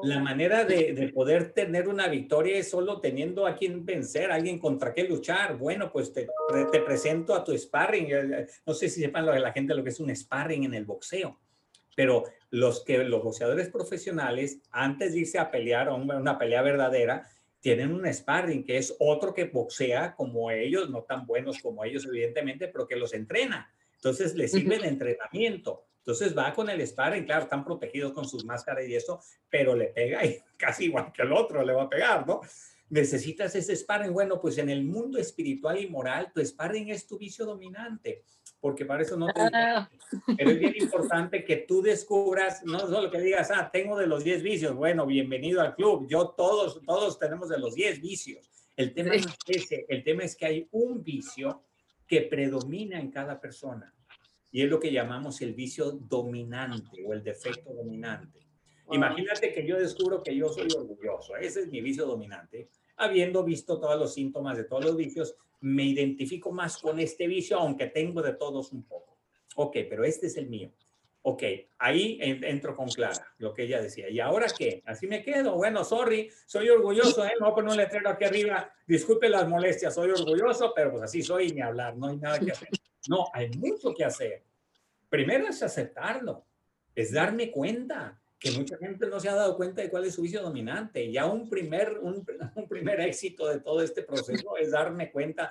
[0.03, 4.59] La manera de, poder tener una victoria es solo teniendo a quien vencer, a alguien
[4.59, 5.57] contra qué luchar.
[5.57, 6.29] Bueno, pues te,
[6.71, 8.07] te presento a tu sparring.
[8.11, 11.39] Eh, no sé si sepan la gente lo que es un sparring en el boxeo,
[11.97, 17.27] pero los que los boxeadores profesionales, antes de irse a pelear, a una pelea verdadera,
[17.61, 22.07] tienen un sparring, que es otro que boxea como ellos, no tan buenos como ellos,
[22.07, 23.73] evidentemente, pero que los entrena.
[23.95, 25.88] Entonces, les sirve de entrenamiento.
[26.09, 29.89] Entonces va con el sparring, claro, están protegidos con sus máscaras y eso, pero le
[29.89, 32.41] pega y casi igual que el otro le va a pegar, ¿no?
[32.89, 34.15] Necesitas ese sparring.
[34.15, 38.25] Bueno, pues en el mundo espiritual y moral, tu sparring es tu vicio dominante,
[38.59, 39.43] porque para eso no te...
[39.53, 39.91] Ah.
[40.39, 44.25] Pero es bien importante que tú descubras, no solo que digas, ah, tengo de los
[44.25, 48.51] 10 vicios, bueno, bienvenido al club, yo todos, todos tenemos de los 10 vicios.
[48.77, 51.65] El tema, es ese, el tema es que hay un vicio
[52.07, 53.95] que predomina en cada persona
[54.51, 58.47] y es lo que llamamos el vicio dominante o el defecto dominante.
[58.91, 62.71] Imagínate que yo descubro que yo soy orgulloso, ese es mi vicio dominante.
[62.97, 67.59] Habiendo visto todos los síntomas de todos los vicios, me identifico más con este vicio,
[67.59, 69.19] aunque tengo de todos un poco.
[69.57, 70.73] Ok, pero este es el mío.
[71.23, 71.43] Ok,
[71.79, 74.09] ahí entro con Clara, lo que ella decía.
[74.09, 74.83] ¿Y ahora qué?
[74.87, 75.57] Así me quedo.
[75.57, 77.33] Bueno, sorry, soy orgulloso, ¿eh?
[77.39, 78.73] Me voy a poner un letrero aquí arriba.
[78.87, 82.53] Disculpe las molestias, soy orgulloso, pero pues así soy, ni hablar, no hay nada que
[82.53, 82.69] hacer.
[83.09, 84.45] No, hay mucho que hacer.
[85.09, 86.45] Primero es aceptarlo,
[86.95, 90.23] es darme cuenta que mucha gente no se ha dado cuenta de cuál es su
[90.23, 91.11] vicio dominante.
[91.11, 92.25] Ya un primer, un,
[92.69, 95.51] primer éxito de todo este proceso es darme cuenta,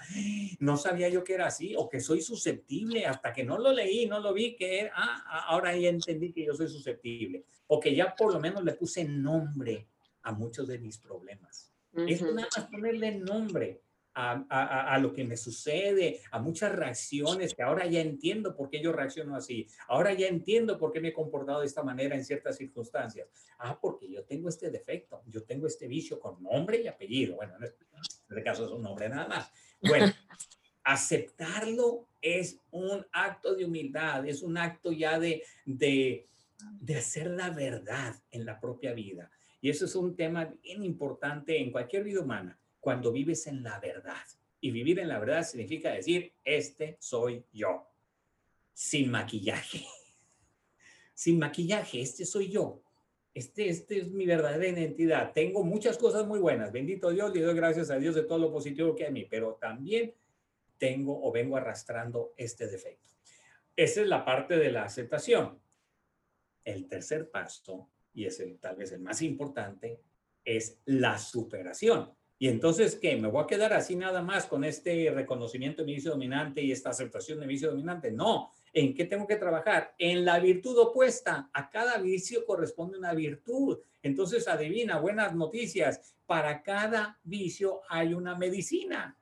[0.59, 4.05] no sabía yo que era así o que soy susceptible hasta que no lo leí,
[4.05, 7.93] no lo vi, que ah, ah, ahora ya entendí que yo soy susceptible o que
[7.93, 9.87] ya por lo menos le puse nombre
[10.21, 11.73] a muchos de mis problemas.
[12.07, 13.81] Es nada más ponerle nombre
[14.17, 18.91] a, lo que me sucede, a muchas reacciones que ahora ya entiendo por qué yo
[18.91, 19.67] reacciono así.
[19.87, 23.29] Ahora ya entiendo por qué me he comportado de esta manera en ciertas circunstancias.
[23.59, 27.35] Ah, porque yo tengo este defecto, yo tengo este vicio con nombre y apellido.
[27.35, 27.85] Bueno, en este,
[28.27, 29.51] este caso es un nombre nada más.
[29.81, 30.07] Bueno,
[30.83, 36.27] aceptarlo es un acto de humildad, es un acto ya de, de,
[36.79, 39.29] de hacer la verdad en la propia vida.
[39.61, 43.79] Y eso es un tema bien importante en cualquier vida humana cuando vives en la
[43.79, 44.23] verdad.
[44.59, 47.87] Y vivir en la verdad significa decir, este soy yo,
[48.73, 49.85] sin maquillaje.
[51.13, 52.83] Sin maquillaje, este soy yo.
[53.33, 55.33] Este, este es mi verdadera identidad.
[55.33, 56.71] Tengo muchas cosas muy buenas.
[56.71, 59.25] Bendito Dios, le doy gracias a Dios de todo lo positivo que hay en mí,
[59.25, 60.13] pero también
[60.77, 63.13] tengo o vengo arrastrando este defecto.
[63.75, 65.59] Esa es la parte de la aceptación.
[66.63, 70.01] El tercer paso, y es el, tal vez el más importante,
[70.43, 72.11] es la superación.
[72.39, 73.15] Y entonces, ¿qué?
[73.15, 76.91] ¿Me voy a quedar así nada más con este reconocimiento de vicio dominante y esta
[76.91, 78.11] aceptación de mi vicio dominante?
[78.11, 78.51] No.
[78.73, 79.95] ¿En qué tengo que trabajar?
[79.97, 81.49] En la virtud opuesta.
[81.51, 83.79] A cada vicio corresponde una virtud.
[84.03, 86.15] Entonces, adivina, buenas noticias.
[86.27, 89.17] Para cada vicio hay una medicina.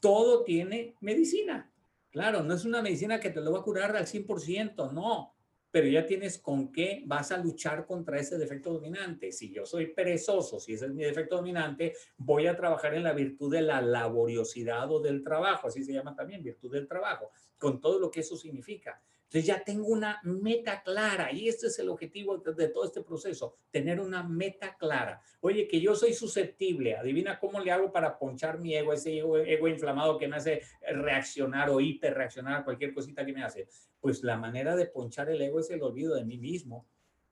[0.00, 1.70] Todo tiene medicina.
[2.10, 5.35] Claro, no es una medicina que te lo va a curar al 100%, no
[5.76, 9.30] pero ya tienes con qué vas a luchar contra ese defecto dominante.
[9.30, 13.12] Si yo soy perezoso, si ese es mi defecto dominante, voy a trabajar en la
[13.12, 17.78] virtud de la laboriosidad o del trabajo, así se llama también, virtud del trabajo, con
[17.78, 19.02] todo lo que eso significa.
[19.26, 23.56] Entonces ya tengo una meta clara y este es el objetivo de todo este proceso,
[23.72, 25.20] tener una meta clara.
[25.40, 29.66] Oye, que yo soy susceptible, adivina cómo le hago para ponchar mi ego, ese ego,
[29.68, 33.66] inflamado que me hace reaccionar o hiperreaccionar a cualquier cosita que me hace.
[34.00, 36.86] Pues la manera de ponchar el ego es el olvido de mí mismo,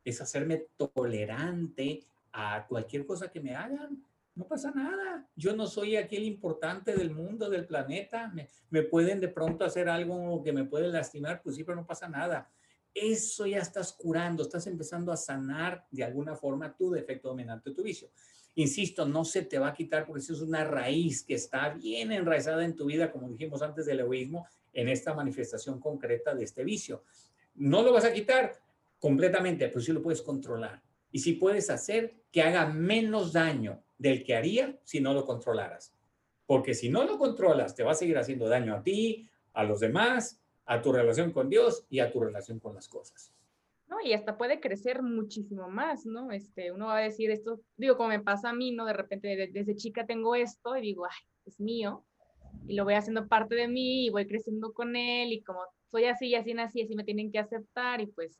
[0.04, 4.02] es hacerme tolerante a cualquier cosa que me hagan
[4.34, 5.28] no pasa nada.
[5.36, 8.32] Yo no soy aquí el importante del mundo, del planeta.
[8.70, 12.08] Me, pueden de pronto hacer algo que me puede lastimar, pues sí, pero no pasa
[12.08, 12.50] nada.
[12.92, 17.82] Eso ya estás curando, estás empezando a sanar de alguna forma tu defecto dominante, tu
[17.82, 18.08] vicio.
[18.56, 22.12] Insisto, no se te va a quitar porque eso es una raíz que está bien
[22.12, 26.62] enraizada en tu vida, como dijimos antes del egoísmo, en esta manifestación concreta de este
[26.64, 27.04] vicio.
[27.54, 28.60] No lo vas a quitar
[28.98, 30.82] completamente, pero sí lo puedes controlar.
[31.10, 35.94] Y si puedes hacer que haga menos daño del que haría si no lo controlaras.
[36.44, 39.80] Porque si no lo controlas, te va a seguir haciendo daño a ti, a los
[39.80, 43.32] demás, a tu relación con Dios y a tu relación con las cosas.
[43.88, 46.32] No, y hasta puede crecer muchísimo más, ¿no?
[46.32, 48.84] Este, uno va a decir esto, digo, como me pasa a mí, ¿no?
[48.84, 52.04] De repente desde chica tengo esto y digo, ay, es mío,
[52.66, 56.04] y lo voy haciendo parte de mí y voy creciendo con él y como soy
[56.04, 58.38] así y así así, así me tienen que aceptar y pues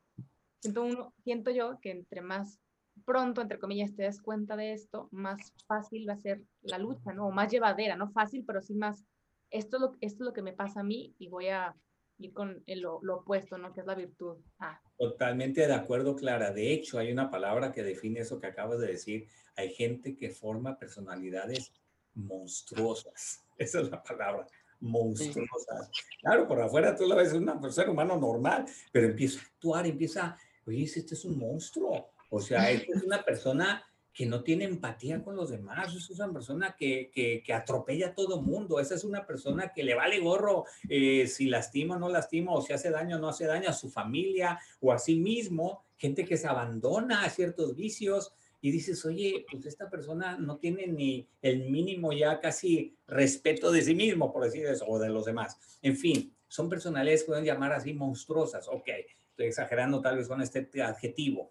[0.60, 2.58] siento, uno, siento yo que entre más
[3.04, 7.12] pronto, entre comillas, te des cuenta de esto, más fácil va a ser la lucha,
[7.12, 7.28] ¿no?
[7.28, 9.04] O más llevadera, no fácil, pero sí más,
[9.50, 11.76] esto es lo, esto es lo que me pasa a mí y voy a
[12.18, 13.72] ir con lo, lo, opuesto, ¿no?
[13.72, 14.36] Que es la virtud.
[14.58, 14.80] Ah.
[14.96, 16.52] Totalmente de acuerdo, Clara.
[16.52, 19.28] De hecho, hay una palabra que define eso que acabas de decir.
[19.56, 21.72] Hay gente que forma personalidades
[22.14, 23.44] monstruosas.
[23.58, 24.46] Esa es la palabra,
[24.80, 25.90] monstruosas.
[26.20, 30.36] Claro, por afuera tú la ves un ser humano normal, pero empieza a actuar, empieza,
[30.66, 35.34] oye, este es un monstruo o sea, es una persona que no tiene empatía con
[35.34, 39.72] los demás, es una persona que, que, atropella a todo mundo, esa es una persona
[39.72, 43.18] que le vale gorro eh, si lastima o no lastima, o si hace daño o
[43.18, 47.30] no hace daño a su familia o a sí mismo, gente que se abandona a
[47.30, 52.96] ciertos vicios y dices, oye, pues esta persona no tiene ni el mínimo ya casi
[53.08, 55.58] respeto de sí mismo, por decir eso, o de los demás.
[55.82, 58.88] En fin, son personalidades que pueden llamar así monstruosas, ok,
[59.30, 61.50] estoy exagerando tal vez con este adjetivo,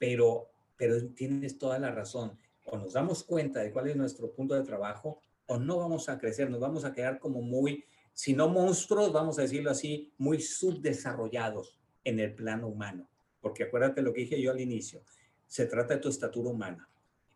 [0.00, 2.36] pero, pero tienes toda la razón.
[2.64, 6.18] O nos damos cuenta de cuál es nuestro punto de trabajo, o no vamos a
[6.18, 7.84] crecer, nos vamos a quedar como muy,
[8.14, 13.08] si no monstruos, vamos a decirlo así, muy subdesarrollados en el plano humano.
[13.40, 15.02] Porque acuérdate lo que dije yo al inicio,
[15.46, 16.88] se trata de tu estatura humana.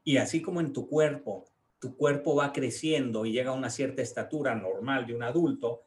[0.02, 1.44] Y así como en tu cuerpo,
[1.78, 5.82] tu cuerpo va creciendo y llega a una cierta estatura normal de un adulto,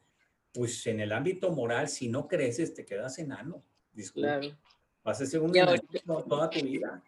[0.52, 3.64] pues en el ámbito moral, si no creces, te quedas enano.
[3.92, 4.38] Disculpa.
[4.38, 4.56] Claro.
[5.08, 5.50] Vas a ser un
[6.28, 7.02] toda tu vida.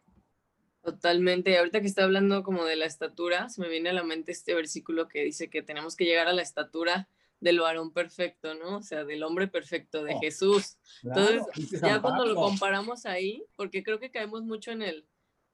[0.82, 1.50] Totalmente.
[1.50, 4.32] Y ahorita que está hablando como de la estatura, se me viene a la mente
[4.32, 8.78] este versículo que dice que tenemos que llegar a la estatura del varón perfecto, ¿no?
[8.78, 10.78] O sea, del hombre perfecto, de Oh, Jesús.
[11.02, 15.06] Entonces, Claro, dice ya cuando lo comparamos ahí, porque creo que caemos mucho en el,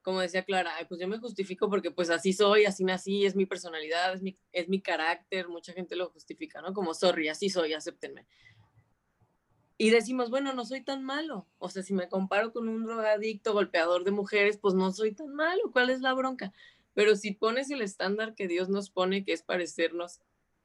[0.02, 3.34] como decía Clara, "Ay, pues yo me justifico porque pues así soy, así nací, es
[3.34, 6.72] mi personalidad, es mi, es mi carácter, mucha gente lo justifica, ¿no?
[6.72, 8.24] Como, sorry, así soy, acéptenme.
[9.78, 11.46] Y decimos, bueno, no soy tan malo.
[11.58, 15.34] O sea, si me comparo con un drogadicto, golpeador de mujeres, pues no soy tan
[15.34, 15.70] malo.
[15.72, 16.52] ¿Cuál es la bronca?
[16.94, 20.20] Pero si pones el estándar que Dios nos pone, que es parecernos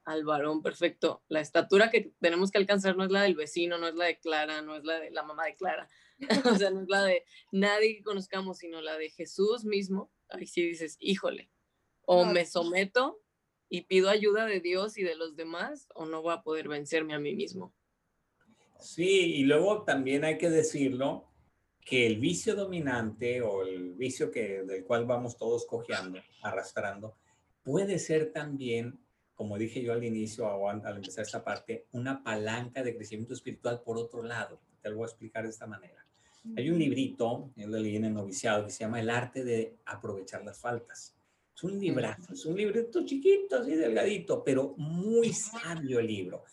[0.05, 3.87] al varón perfecto, la estatura que tenemos que alcanzar no es la del vecino, no
[3.87, 5.89] es la de Clara, no es la de la mamá de Clara,
[6.53, 10.11] o sea, no es la de nadie que conozcamos, sino la de Jesús mismo.
[10.29, 11.49] Ahí sí dices, híjole,
[12.03, 13.21] o me someto
[13.69, 17.13] y pido ayuda de Dios y de los demás, o no voy a poder vencerme
[17.13, 17.73] a mí mismo.
[18.81, 21.27] Sí, y luego también hay que decirlo
[21.85, 27.15] que el vicio dominante o el vicio que, del cual vamos todos cojeando, arrastrando,
[27.63, 28.99] puede ser también,
[29.35, 33.97] como dije yo al inicio al empezar esta parte, una palanca de crecimiento espiritual por
[33.97, 34.59] otro lado.
[34.81, 36.05] Te lo voy a explicar de esta manera.
[36.57, 39.75] Hay un librito, yo lo leí en el noviciado, que se llama El arte de
[39.85, 41.15] aprovechar las faltas.
[41.55, 46.43] Es un librazo, es un librito chiquito, así delgadito, pero muy sabio el libro.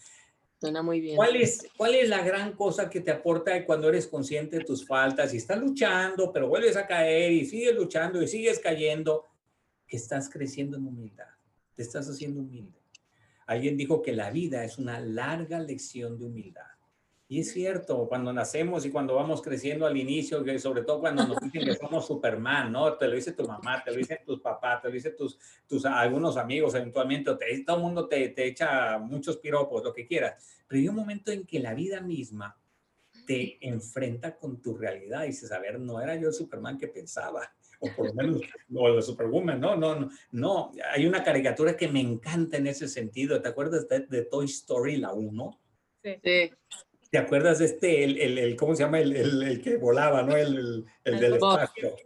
[0.61, 1.16] Suena muy bien.
[1.16, 4.84] ¿Cuál es, ¿Cuál es la gran cosa que te aporta cuando eres consciente de tus
[4.84, 9.24] faltas y estás luchando, pero vuelves a caer y sigues luchando y sigues cayendo?
[9.86, 11.28] Que estás creciendo en humildad,
[11.74, 12.78] te estás haciendo humilde.
[13.46, 16.78] Alguien dijo que la vida es una larga lección de humildad.
[17.31, 21.26] Y es cierto, cuando nacemos y cuando vamos creciendo al inicio, que sobre todo cuando
[21.26, 22.97] nos dicen que somos Superman, ¿no?
[22.97, 25.85] Te lo dice tu mamá, te lo dicen tus papás, te lo dicen tus, tus
[25.85, 30.43] algunos amigos eventualmente, te, todo el mundo te, te echa muchos piropos, lo que quieras.
[30.66, 32.59] Pero hay un momento en que la vida misma
[33.26, 36.89] te enfrenta con tu realidad y dices, a ver, no era yo el Superman que
[36.89, 37.43] pensaba,
[37.81, 38.41] o por lo menos,
[38.74, 40.72] o el Superwoman, no, no, no, no.
[40.95, 43.43] Hay una caricatura que me encanta en ese sentido.
[43.43, 45.61] ¿Te acuerdas de, de Toy Story, la 1?
[46.03, 46.53] Sí,
[47.11, 49.00] ¿Te acuerdas de este, el, el, el ¿cómo se llama?
[49.00, 50.36] El, el, que volaba, ¿no?
[50.36, 51.96] El, el, el El del espacio.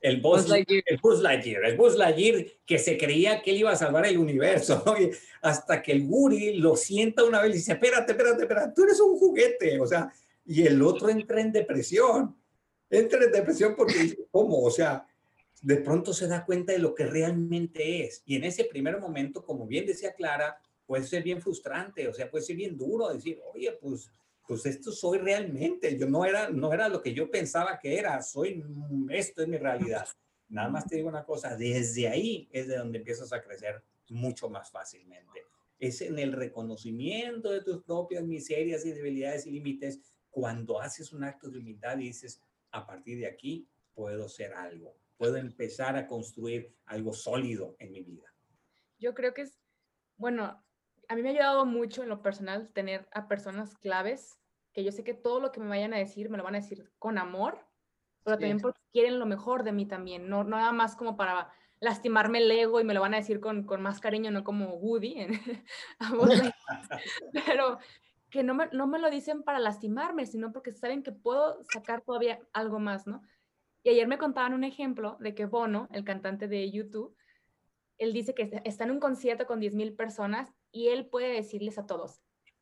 [0.00, 0.82] El Buzz, Lightyear.
[0.86, 1.64] el Buzz Lightyear.
[1.64, 4.96] El Buzz Lightyear que se creía que él iba a salvar el universo, ¿no?
[5.42, 9.00] Hasta que el Woody lo sienta una vez y dice, espérate, espérate, espérate, tú eres
[9.00, 10.12] un juguete, o sea,
[10.44, 12.36] y el otro entra en depresión.
[12.90, 14.60] Entra en depresión porque dice, ¿cómo?
[14.62, 15.06] O sea,
[15.62, 18.22] de pronto se da cuenta de lo que realmente es.
[18.26, 22.28] Y en ese primer momento, como bien decía Clara, puede ser bien frustrante, o sea,
[22.28, 24.10] puede ser bien duro decir, oye, pues,
[24.46, 28.20] pues esto soy realmente, yo no era, no era lo que yo pensaba que era,
[28.22, 30.06] soy, mm, esto es mi realidad.
[30.48, 34.50] Nada más te digo una cosa, desde ahí es de donde empiezas a crecer mucho
[34.50, 35.46] más fácilmente.
[35.78, 41.24] Es en el reconocimiento de tus propias miserias y debilidades y límites cuando haces un
[41.24, 42.40] acto de humildad y dices,
[42.70, 48.02] a partir de aquí puedo ser algo, puedo empezar a construir algo sólido en mi
[48.02, 48.32] vida.
[48.98, 49.58] Yo creo que es,
[50.16, 50.62] bueno,
[51.12, 54.40] a mí me ha ayudado mucho en lo personal tener a personas claves
[54.72, 56.60] que yo sé que todo lo que me vayan a decir me lo van a
[56.60, 57.66] decir con amor,
[58.24, 58.40] pero Sí.
[58.40, 62.38] también porque quieren lo mejor de mí también, no, no nada más como para lastimarme
[62.38, 65.20] el ego y me lo van a decir con, con más cariño, no como Woody,
[65.20, 65.40] en-
[67.46, 67.78] pero
[68.30, 72.00] que no me, no me lo dicen para lastimarme, sino porque saben que puedo sacar
[72.00, 73.20] todavía algo más, ¿no?
[73.82, 77.16] Y ayer me contaban un ejemplo de que Bono, el cantante de YouTube,
[77.98, 81.78] él dice que está en un concierto con 10 mil personas y él puede decirles
[81.78, 82.20] a todos,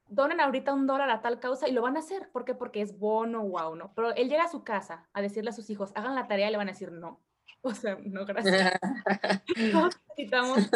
[0.08, 2.28] donen ahorita un dólar a tal causa y lo van a hacer.
[2.32, 2.54] ¿Por qué?
[2.54, 3.92] Porque es Bono, wow, ¿no?
[3.94, 6.50] Pero él llega a su casa a decirle a sus hijos, hagan la tarea y
[6.50, 7.20] le van a decir no.
[7.62, 8.72] O sea, no, gracias.
[9.72, 10.70] Todos necesitamos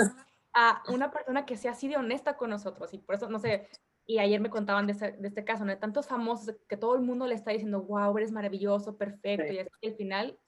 [0.52, 3.68] a una persona que sea así de honesta con nosotros y por eso, no sé,
[4.06, 5.70] y ayer me contaban de, ese- de este caso, ¿no?
[5.72, 9.54] De tantos famosos que todo el mundo le está diciendo, wow, eres maravilloso, perfecto, Sí.
[9.54, 10.38] y así que al final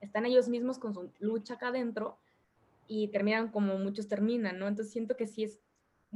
[0.00, 2.18] están ellos mismos con su lucha acá adentro
[2.86, 4.68] y terminan como muchos terminan, ¿no?
[4.68, 5.58] Entonces siento que sí es,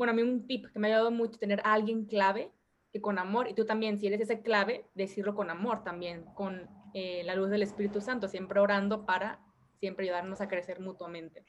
[0.01, 2.51] bueno, a mí un tip que me ha ayudado mucho tener alguien clave
[2.91, 6.67] que con amor, y tú también, si eres ese clave, decirlo con amor también, con
[6.95, 9.45] eh, la luz del Espíritu Santo, siempre orando para
[9.79, 11.45] siempre ayudarnos a crecer mutuamente.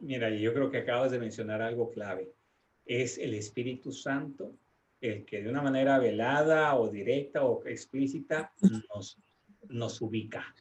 [0.00, 2.32] Mira, yo creo que acabas de mencionar algo clave.
[2.86, 4.54] Es el Espíritu Santo
[5.02, 8.54] el que de una manera velada o directa o explícita
[8.94, 9.18] nos,
[9.68, 10.54] nos ubica.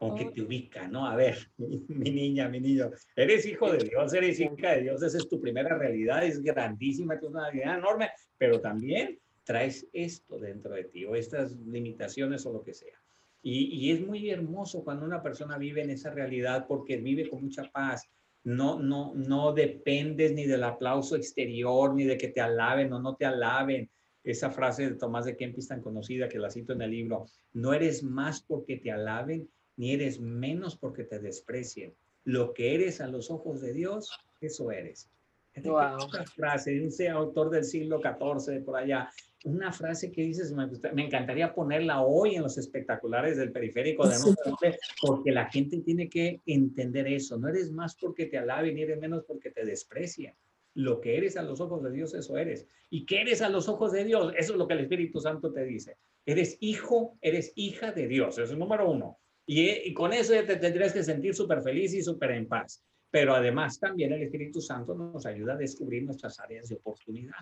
[0.00, 1.06] Como que te ubica, ¿no?
[1.06, 5.18] A ver, mi niña, mi niño, eres hijo de Dios, eres hija de Dios, esa
[5.18, 10.72] es tu primera realidad, es grandísima, es una realidad enorme, pero también traes esto dentro
[10.72, 12.98] de ti o estas limitaciones o lo que sea.
[13.42, 17.42] Y, y es muy hermoso cuando una persona vive en esa realidad porque vive con
[17.42, 18.08] mucha paz.
[18.42, 23.16] No, no, no dependes ni del aplauso exterior, ni de que te alaben o no
[23.16, 23.90] te alaben.
[24.24, 27.74] esa frase de Tomás de Kempis tan conocida que la cito en el libro, no
[27.74, 29.46] eres más porque te alaben,
[29.80, 31.94] ni eres menos porque te desprecien.
[32.24, 34.10] Lo que eres a los ojos de Dios,
[34.42, 35.10] eso eres.
[35.64, 35.96] Wow.
[36.36, 39.08] frase de un autor del siglo XIV, por allá,
[39.44, 40.68] una frase que dices, me,
[41.02, 46.42] encantaría ponerla hoy en los espectaculares del periférico de noche, porque la gente tiene que
[46.44, 47.38] entender eso.
[47.38, 50.34] No eres más porque te alaben, ni eres menos porque te desprecian.
[50.74, 52.66] Lo que eres a los ojos de Dios, eso eres.
[52.90, 54.34] ¿Y qué eres a los ojos de Dios?
[54.36, 55.96] Eso es lo que el Espíritu Santo te dice.
[56.26, 58.34] Eres hijo, eres hija de Dios.
[58.34, 59.19] Eso es el número uno.
[59.50, 62.46] Y, eh, y con eso ya te tendrías que sentir súper feliz y súper en
[62.46, 62.84] paz.
[63.10, 67.34] Pero además también el Espíritu Santo nos ayuda a descubrir nuestras áreas de oportunidad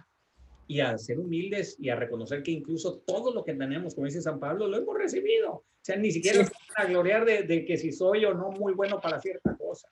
[0.66, 4.22] y a ser humildes y a reconocer que incluso todo lo que tenemos, como dice
[4.22, 5.50] San Pablo, lo hemos recibido.
[5.52, 9.20] O sea, ni siquiera a gloriar de, que si soy o no muy bueno para
[9.20, 9.90] cierta cosa.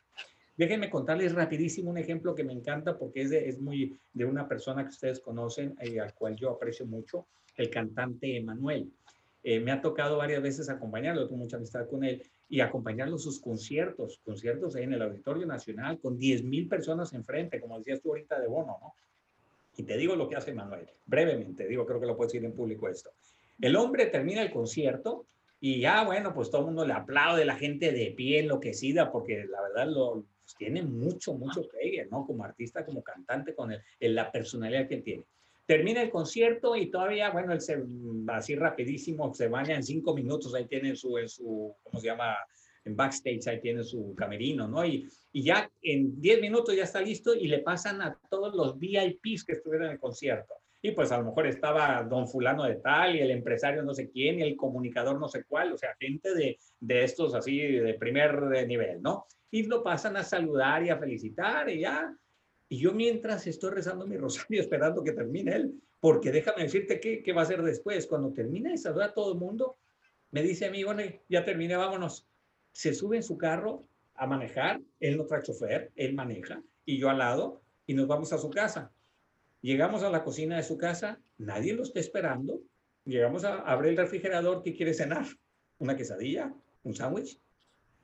[0.57, 4.49] Déjenme contarles rapidísimo un ejemplo que me encanta porque es, de, es muy de una
[4.49, 8.91] persona que ustedes conocen y al cual yo aprecio mucho, el cantante Emanuel.
[9.49, 13.19] Eh, me ha tocado varias veces acompañarlo, tengo mucha amistad con él, y acompañarlo a
[13.21, 18.09] sus conciertos, conciertos en el Auditorio Nacional con 10 mil personas enfrente, como decías tú
[18.09, 18.95] ahorita de Bono, ¿no?
[19.77, 22.57] Y te digo lo que hace Manuel, brevemente, digo, creo que lo puedo decir en
[22.57, 23.13] público esto.
[23.61, 25.27] El hombre termina el concierto
[25.61, 29.45] y ya, bueno, pues todo el mundo le aplaude, la gente de pie enloquecida, porque
[29.49, 32.27] la verdad lo, pues, tiene mucho, mucho que ¿no?
[32.27, 35.25] Como artista, como cantante, con el, la personalidad que tiene.
[35.67, 37.83] Termina el concierto y todavía, bueno, él se,
[38.29, 42.37] así rapidísimo, se baña en cinco minutos, ahí tiene su, su ¿cómo se llama?
[42.85, 44.87] En backstage, ahí tiene su camerino, ¿no?
[44.87, 48.79] Y, y ya en diez minutos ya está listo y le pasan a todos los
[48.79, 50.55] VIPs que estuvieron en el concierto.
[50.81, 54.09] Y pues a lo mejor estaba don fulano de tal y el empresario no sé
[54.09, 57.95] quién y el comunicador no sé cuál, o sea, gente de, de estos así de
[57.95, 59.27] primer nivel, ¿no?
[59.51, 62.17] Y lo pasan a saludar y a felicitar y ya
[62.69, 67.23] y yo mientras estoy rezando mi rosario esperando que termine él, porque déjame decirte qué,
[67.23, 68.07] qué va a ser después.
[68.07, 69.77] Cuando termina de saludar a todo el mundo,
[70.31, 72.27] me dice a mí, bueno, ya terminé, vámonos.
[72.73, 77.09] Se sube en su carro a manejar, él no trae chofer, él maneja, y yo
[77.09, 78.93] al lado, y nos vamos a su casa.
[79.63, 82.61] Llegamos a la cocina de su casa, nadie lo está esperando.
[83.05, 85.27] Llegamos a abrir el refrigerador, ¿qué quiere cenar?
[85.79, 86.53] ¿Una quesadilla?
[86.83, 87.39] ¿Un sándwich?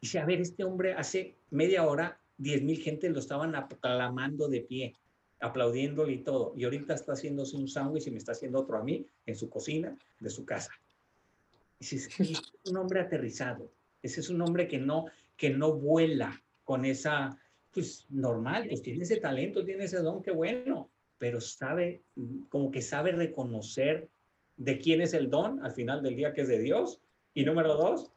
[0.01, 4.61] Dice, a ver, este hombre hace media hora 10 mil gente lo estaban aclamando de
[4.61, 4.95] pie,
[5.41, 6.55] aplaudiéndole y todo.
[6.57, 9.49] Y ahorita está haciéndose un sándwich y me está haciendo otro a mí en su
[9.49, 10.73] cocina de su casa.
[11.79, 13.71] Ese es un hombre aterrizado.
[14.03, 15.07] Ese es un hombre que no,
[15.37, 17.37] que no vuela con esa,
[17.73, 22.03] pues normal, pues tiene ese talento, tiene ese don, qué bueno, pero sabe,
[22.49, 24.09] como que sabe reconocer
[24.57, 27.01] de quién es el don al final del día que es de Dios.
[27.35, 28.11] Y número dos,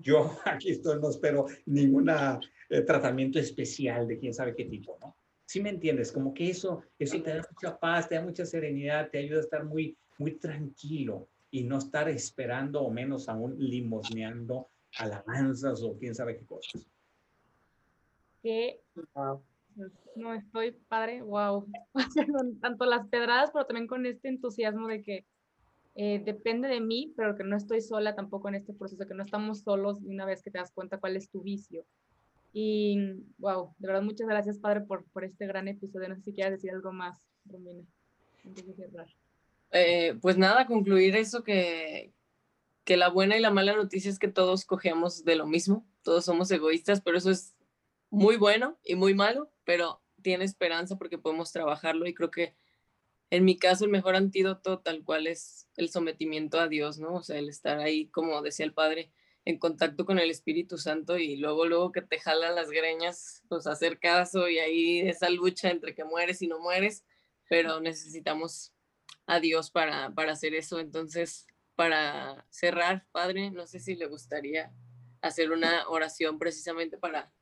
[0.00, 5.16] yo aquí estoy, no espero ninguna eh, tratamiento especial de quién sabe qué tipo, ¿no?
[5.44, 9.10] Si me entiendes, como que eso, eso te da mucha paz, te da mucha serenidad,
[9.10, 14.68] te ayuda a estar muy, muy tranquilo y no estar esperando o menos aún limosneando
[14.98, 16.86] alabanzas o quién sabe qué cosas.
[18.42, 18.80] Que
[20.14, 21.66] no estoy padre, wow,
[22.62, 25.26] tanto las pedradas, pero también con este entusiasmo de que
[25.94, 29.22] eh, depende de mí, pero que no estoy sola tampoco en este proceso, que no
[29.22, 31.84] estamos solos una vez que te das cuenta cuál es tu vicio.
[32.52, 32.98] Y
[33.38, 36.08] wow, de verdad muchas gracias Padre por, por este gran episodio.
[36.08, 37.84] No sé si quieres decir algo más, Romina,
[38.44, 39.08] antes de cerrar.
[39.72, 42.12] Eh, pues nada, concluir eso que,
[42.84, 46.24] que la buena y la mala noticia es que todos cogemos de lo mismo, todos
[46.24, 47.54] somos egoístas, pero eso es
[48.10, 52.54] muy bueno y muy malo, pero tiene esperanza porque podemos trabajarlo y creo que
[53.30, 57.14] en mi caso el mejor antídoto tal cual es el sometimiento a Dios, ¿no?
[57.14, 59.12] O sea, el estar ahí, como decía el Padre,
[59.44, 63.66] en contacto con el Espíritu Santo y luego, luego que te jalan las greñas, pues
[63.66, 67.04] hacer caso y ahí esa lucha entre que mueres y no mueres,
[67.48, 68.74] pero necesitamos
[69.26, 70.80] a Dios para, para hacer eso.
[70.80, 74.72] Entonces, para cerrar, Padre, no sé si le gustaría
[75.22, 77.32] hacer una oración precisamente para,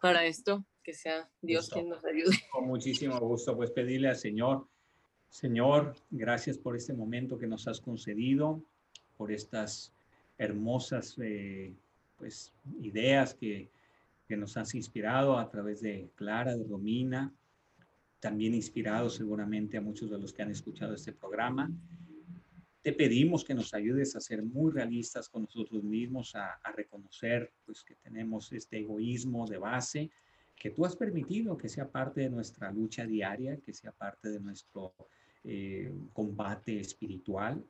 [0.00, 2.36] para esto, que sea Dios quien nos ayude.
[2.50, 4.68] Con muchísimo gusto, pues pedirle al Señor,
[5.34, 8.62] Señor, gracias por este momento que nos has concedido,
[9.16, 9.92] por estas
[10.38, 11.74] hermosas eh,
[12.16, 13.68] pues, ideas que,
[14.28, 17.34] que, nos has inspirado a través de Clara, de Romina,
[18.20, 21.68] también inspirado seguramente a muchos de los que han escuchado este programa.
[22.80, 27.50] Te pedimos que nos ayudes a ser muy realistas con nosotros mismos, a, a reconocer
[27.66, 30.10] pues, que tenemos este egoísmo de base,
[30.54, 34.38] que tú has permitido que sea parte de nuestra lucha diaria, que sea parte de
[34.38, 34.94] nuestro
[35.44, 37.64] eh, combate espiritual,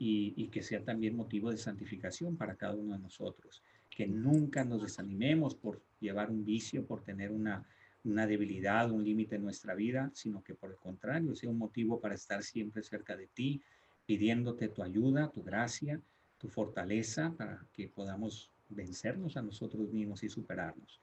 [0.00, 3.62] y, que sea también motivo de santificación para cada uno de nosotros.
[3.90, 7.66] Que nunca nos desanimemos por llevar un vicio, por tener una,
[8.04, 12.00] una debilidad, un límite en nuestra vida, sino que por el contrario sea un motivo
[12.00, 13.60] para estar siempre cerca de ti
[14.06, 16.00] pidiéndote tu ayuda, tu gracia,
[16.38, 21.00] tu fortaleza para que podamos vencernos a nosotros mismos y superarnos.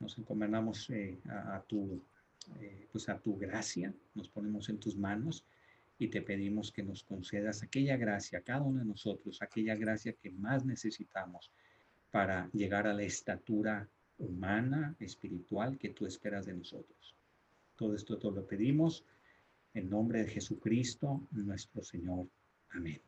[0.00, 2.02] Nos encomendamos eh, a, tu,
[2.60, 5.44] eh, pues a tu gracia, nos ponemos en tus manos
[5.98, 10.30] y te pedimos que nos concedas aquella gracia, cada uno de nosotros, aquella gracia que
[10.30, 11.50] más necesitamos
[12.10, 13.88] para llegar a la estatura
[14.18, 17.14] humana, espiritual que tú esperas de nosotros.
[17.76, 19.04] Todo esto te lo pedimos
[19.74, 22.26] en nombre de Jesucristo, nuestro Señor.
[22.70, 23.00] Amén.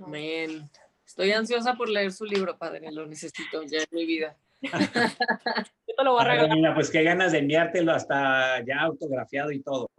[0.00, 0.70] Amén.
[1.06, 2.90] Estoy ansiosa por leer su libro, padre.
[2.92, 4.36] Lo necesito ya en mi vida.
[5.92, 6.74] Yo te lo voy a regalar.
[6.74, 9.90] pues qué ganas de enviártelo hasta ya autografiado y todo.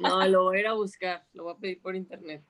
[0.00, 1.24] No, lo voy a ir a buscar.
[1.34, 2.42] Lo voy a pedir por internet.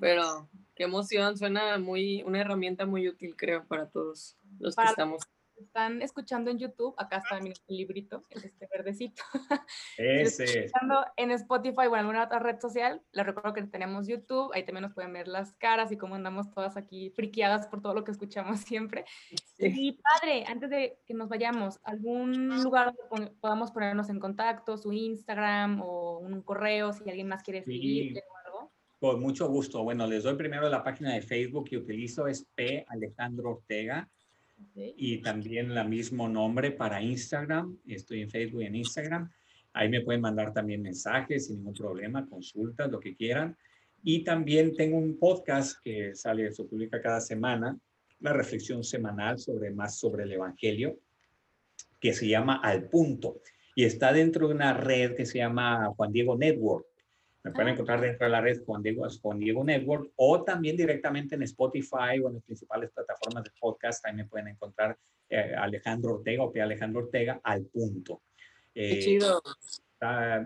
[0.00, 1.36] Pero qué emoción.
[1.36, 5.22] Suena muy, una herramienta muy útil, creo, para todos los que estamos
[5.56, 9.22] están escuchando en YouTube, acá está mi librito, este verdecito.
[9.98, 10.46] Ese.
[10.46, 14.50] Si escuchando en Spotify o en alguna otra red social, les recuerdo que tenemos YouTube,
[14.54, 17.94] ahí también nos pueden ver las caras y cómo andamos todas aquí friqueadas por todo
[17.94, 19.04] lo que escuchamos siempre.
[19.58, 24.92] Y padre, antes de que nos vayamos, ¿algún lugar donde podamos ponernos en contacto, su
[24.92, 28.72] Instagram o un correo, si alguien más quiere seguirte o algo?
[29.00, 29.82] Con mucho gusto.
[29.82, 32.84] Bueno, les doy primero la página de Facebook que utilizo, es P.
[32.88, 34.08] Alejandro Ortega.
[34.74, 37.78] Y también la mismo nombre para Instagram.
[37.86, 39.30] Estoy en Facebook y en Instagram.
[39.72, 43.56] Ahí me pueden mandar también mensajes sin ningún problema, consultas, lo que quieran.
[44.02, 47.76] Y también tengo un podcast que sale, se publica cada semana,
[48.20, 50.98] una reflexión semanal sobre más sobre el Evangelio,
[51.98, 53.40] que se llama Al Punto.
[53.74, 56.86] Y está dentro de una red que se llama Juan Diego Network.
[57.44, 57.72] Me pueden ah.
[57.72, 62.18] encontrar dentro de la red Juan Diego, Juan Diego Network o también directamente en Spotify
[62.22, 64.04] o en las principales plataformas de podcast.
[64.06, 64.96] Ahí me pueden encontrar
[65.28, 66.62] eh, Alejandro Ortega o P.
[66.62, 68.22] Alejandro Ortega al punto.
[68.72, 69.42] Qué eh, chido.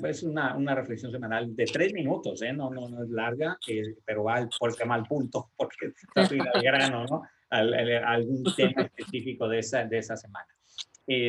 [0.05, 2.53] es una, una, reflexión semanal de tres minutos, ¿eh?
[2.53, 6.23] no, no, no es larga, eh, pero va al, por al punto, porque está
[6.53, 7.23] al grano, ¿no?
[7.51, 7.75] Al,
[8.05, 10.49] algún tema específico de esa, de esa semana.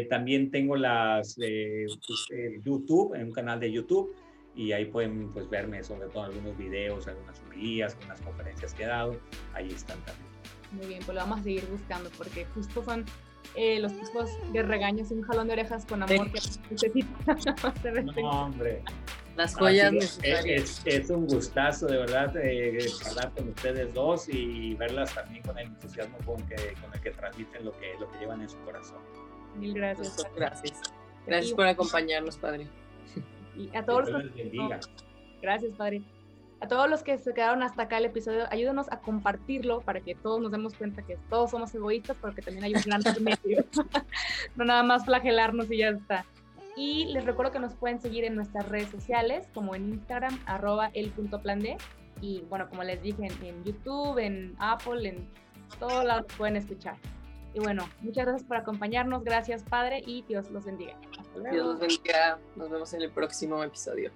[0.09, 2.28] también tengo las pues,
[2.65, 4.13] YouTube, en un canal de YouTube
[4.60, 8.88] y ahí pueden pues verme sobre todo algunos videos, algunas guías, algunas conferencias que he
[8.88, 9.18] dado,
[9.53, 10.28] ahí están también.
[10.74, 13.05] Muy bien, pues lo vamos a seguir buscando porque justo son
[13.55, 16.41] eh, los tipos de regaños y un jalón de orejas con amor que
[16.72, 18.05] necesitan.
[18.18, 18.84] no, hombre.
[19.38, 20.82] Las joyas necesarias.
[20.84, 25.68] Es, un gustazo, de verdad, eh, hablar con ustedes dos y verlas también con el
[25.68, 28.99] entusiasmo con, que, con el que transmiten lo que, lo que llevan en su corazón.
[29.55, 30.16] Mil gracias.
[30.18, 30.82] Pues, gracias.
[31.26, 32.68] Gracias por acompañarnos, Padre.
[33.60, 34.24] Y a todos los
[35.41, 36.01] Gracias, Padre.
[36.62, 40.16] A todos los que se quedaron hasta acá el episodio, ayúdenos a compartirlo para que
[40.16, 43.66] todos nos demos cuenta que todos somos egoístas, porque también hay un gran medio.
[44.55, 46.26] no nada más flagelarnos y ya está.
[46.76, 50.91] Y les recuerdo que nos pueden seguir en nuestras redes sociales, como en Instagram, arroba
[50.93, 51.78] el punto plan D.
[52.22, 55.30] Y bueno, como les dije, en, en YouTube, en Apple, en
[55.80, 56.95] todos lados pueden escuchar.
[57.60, 59.24] Bueno, muchas gracias por acompañarnos.
[59.24, 60.95] Gracias, Padre, y Dios los bendiga.
[61.51, 62.39] Dios los bendiga.
[62.55, 64.12] Nos vemos en el próximo episodio.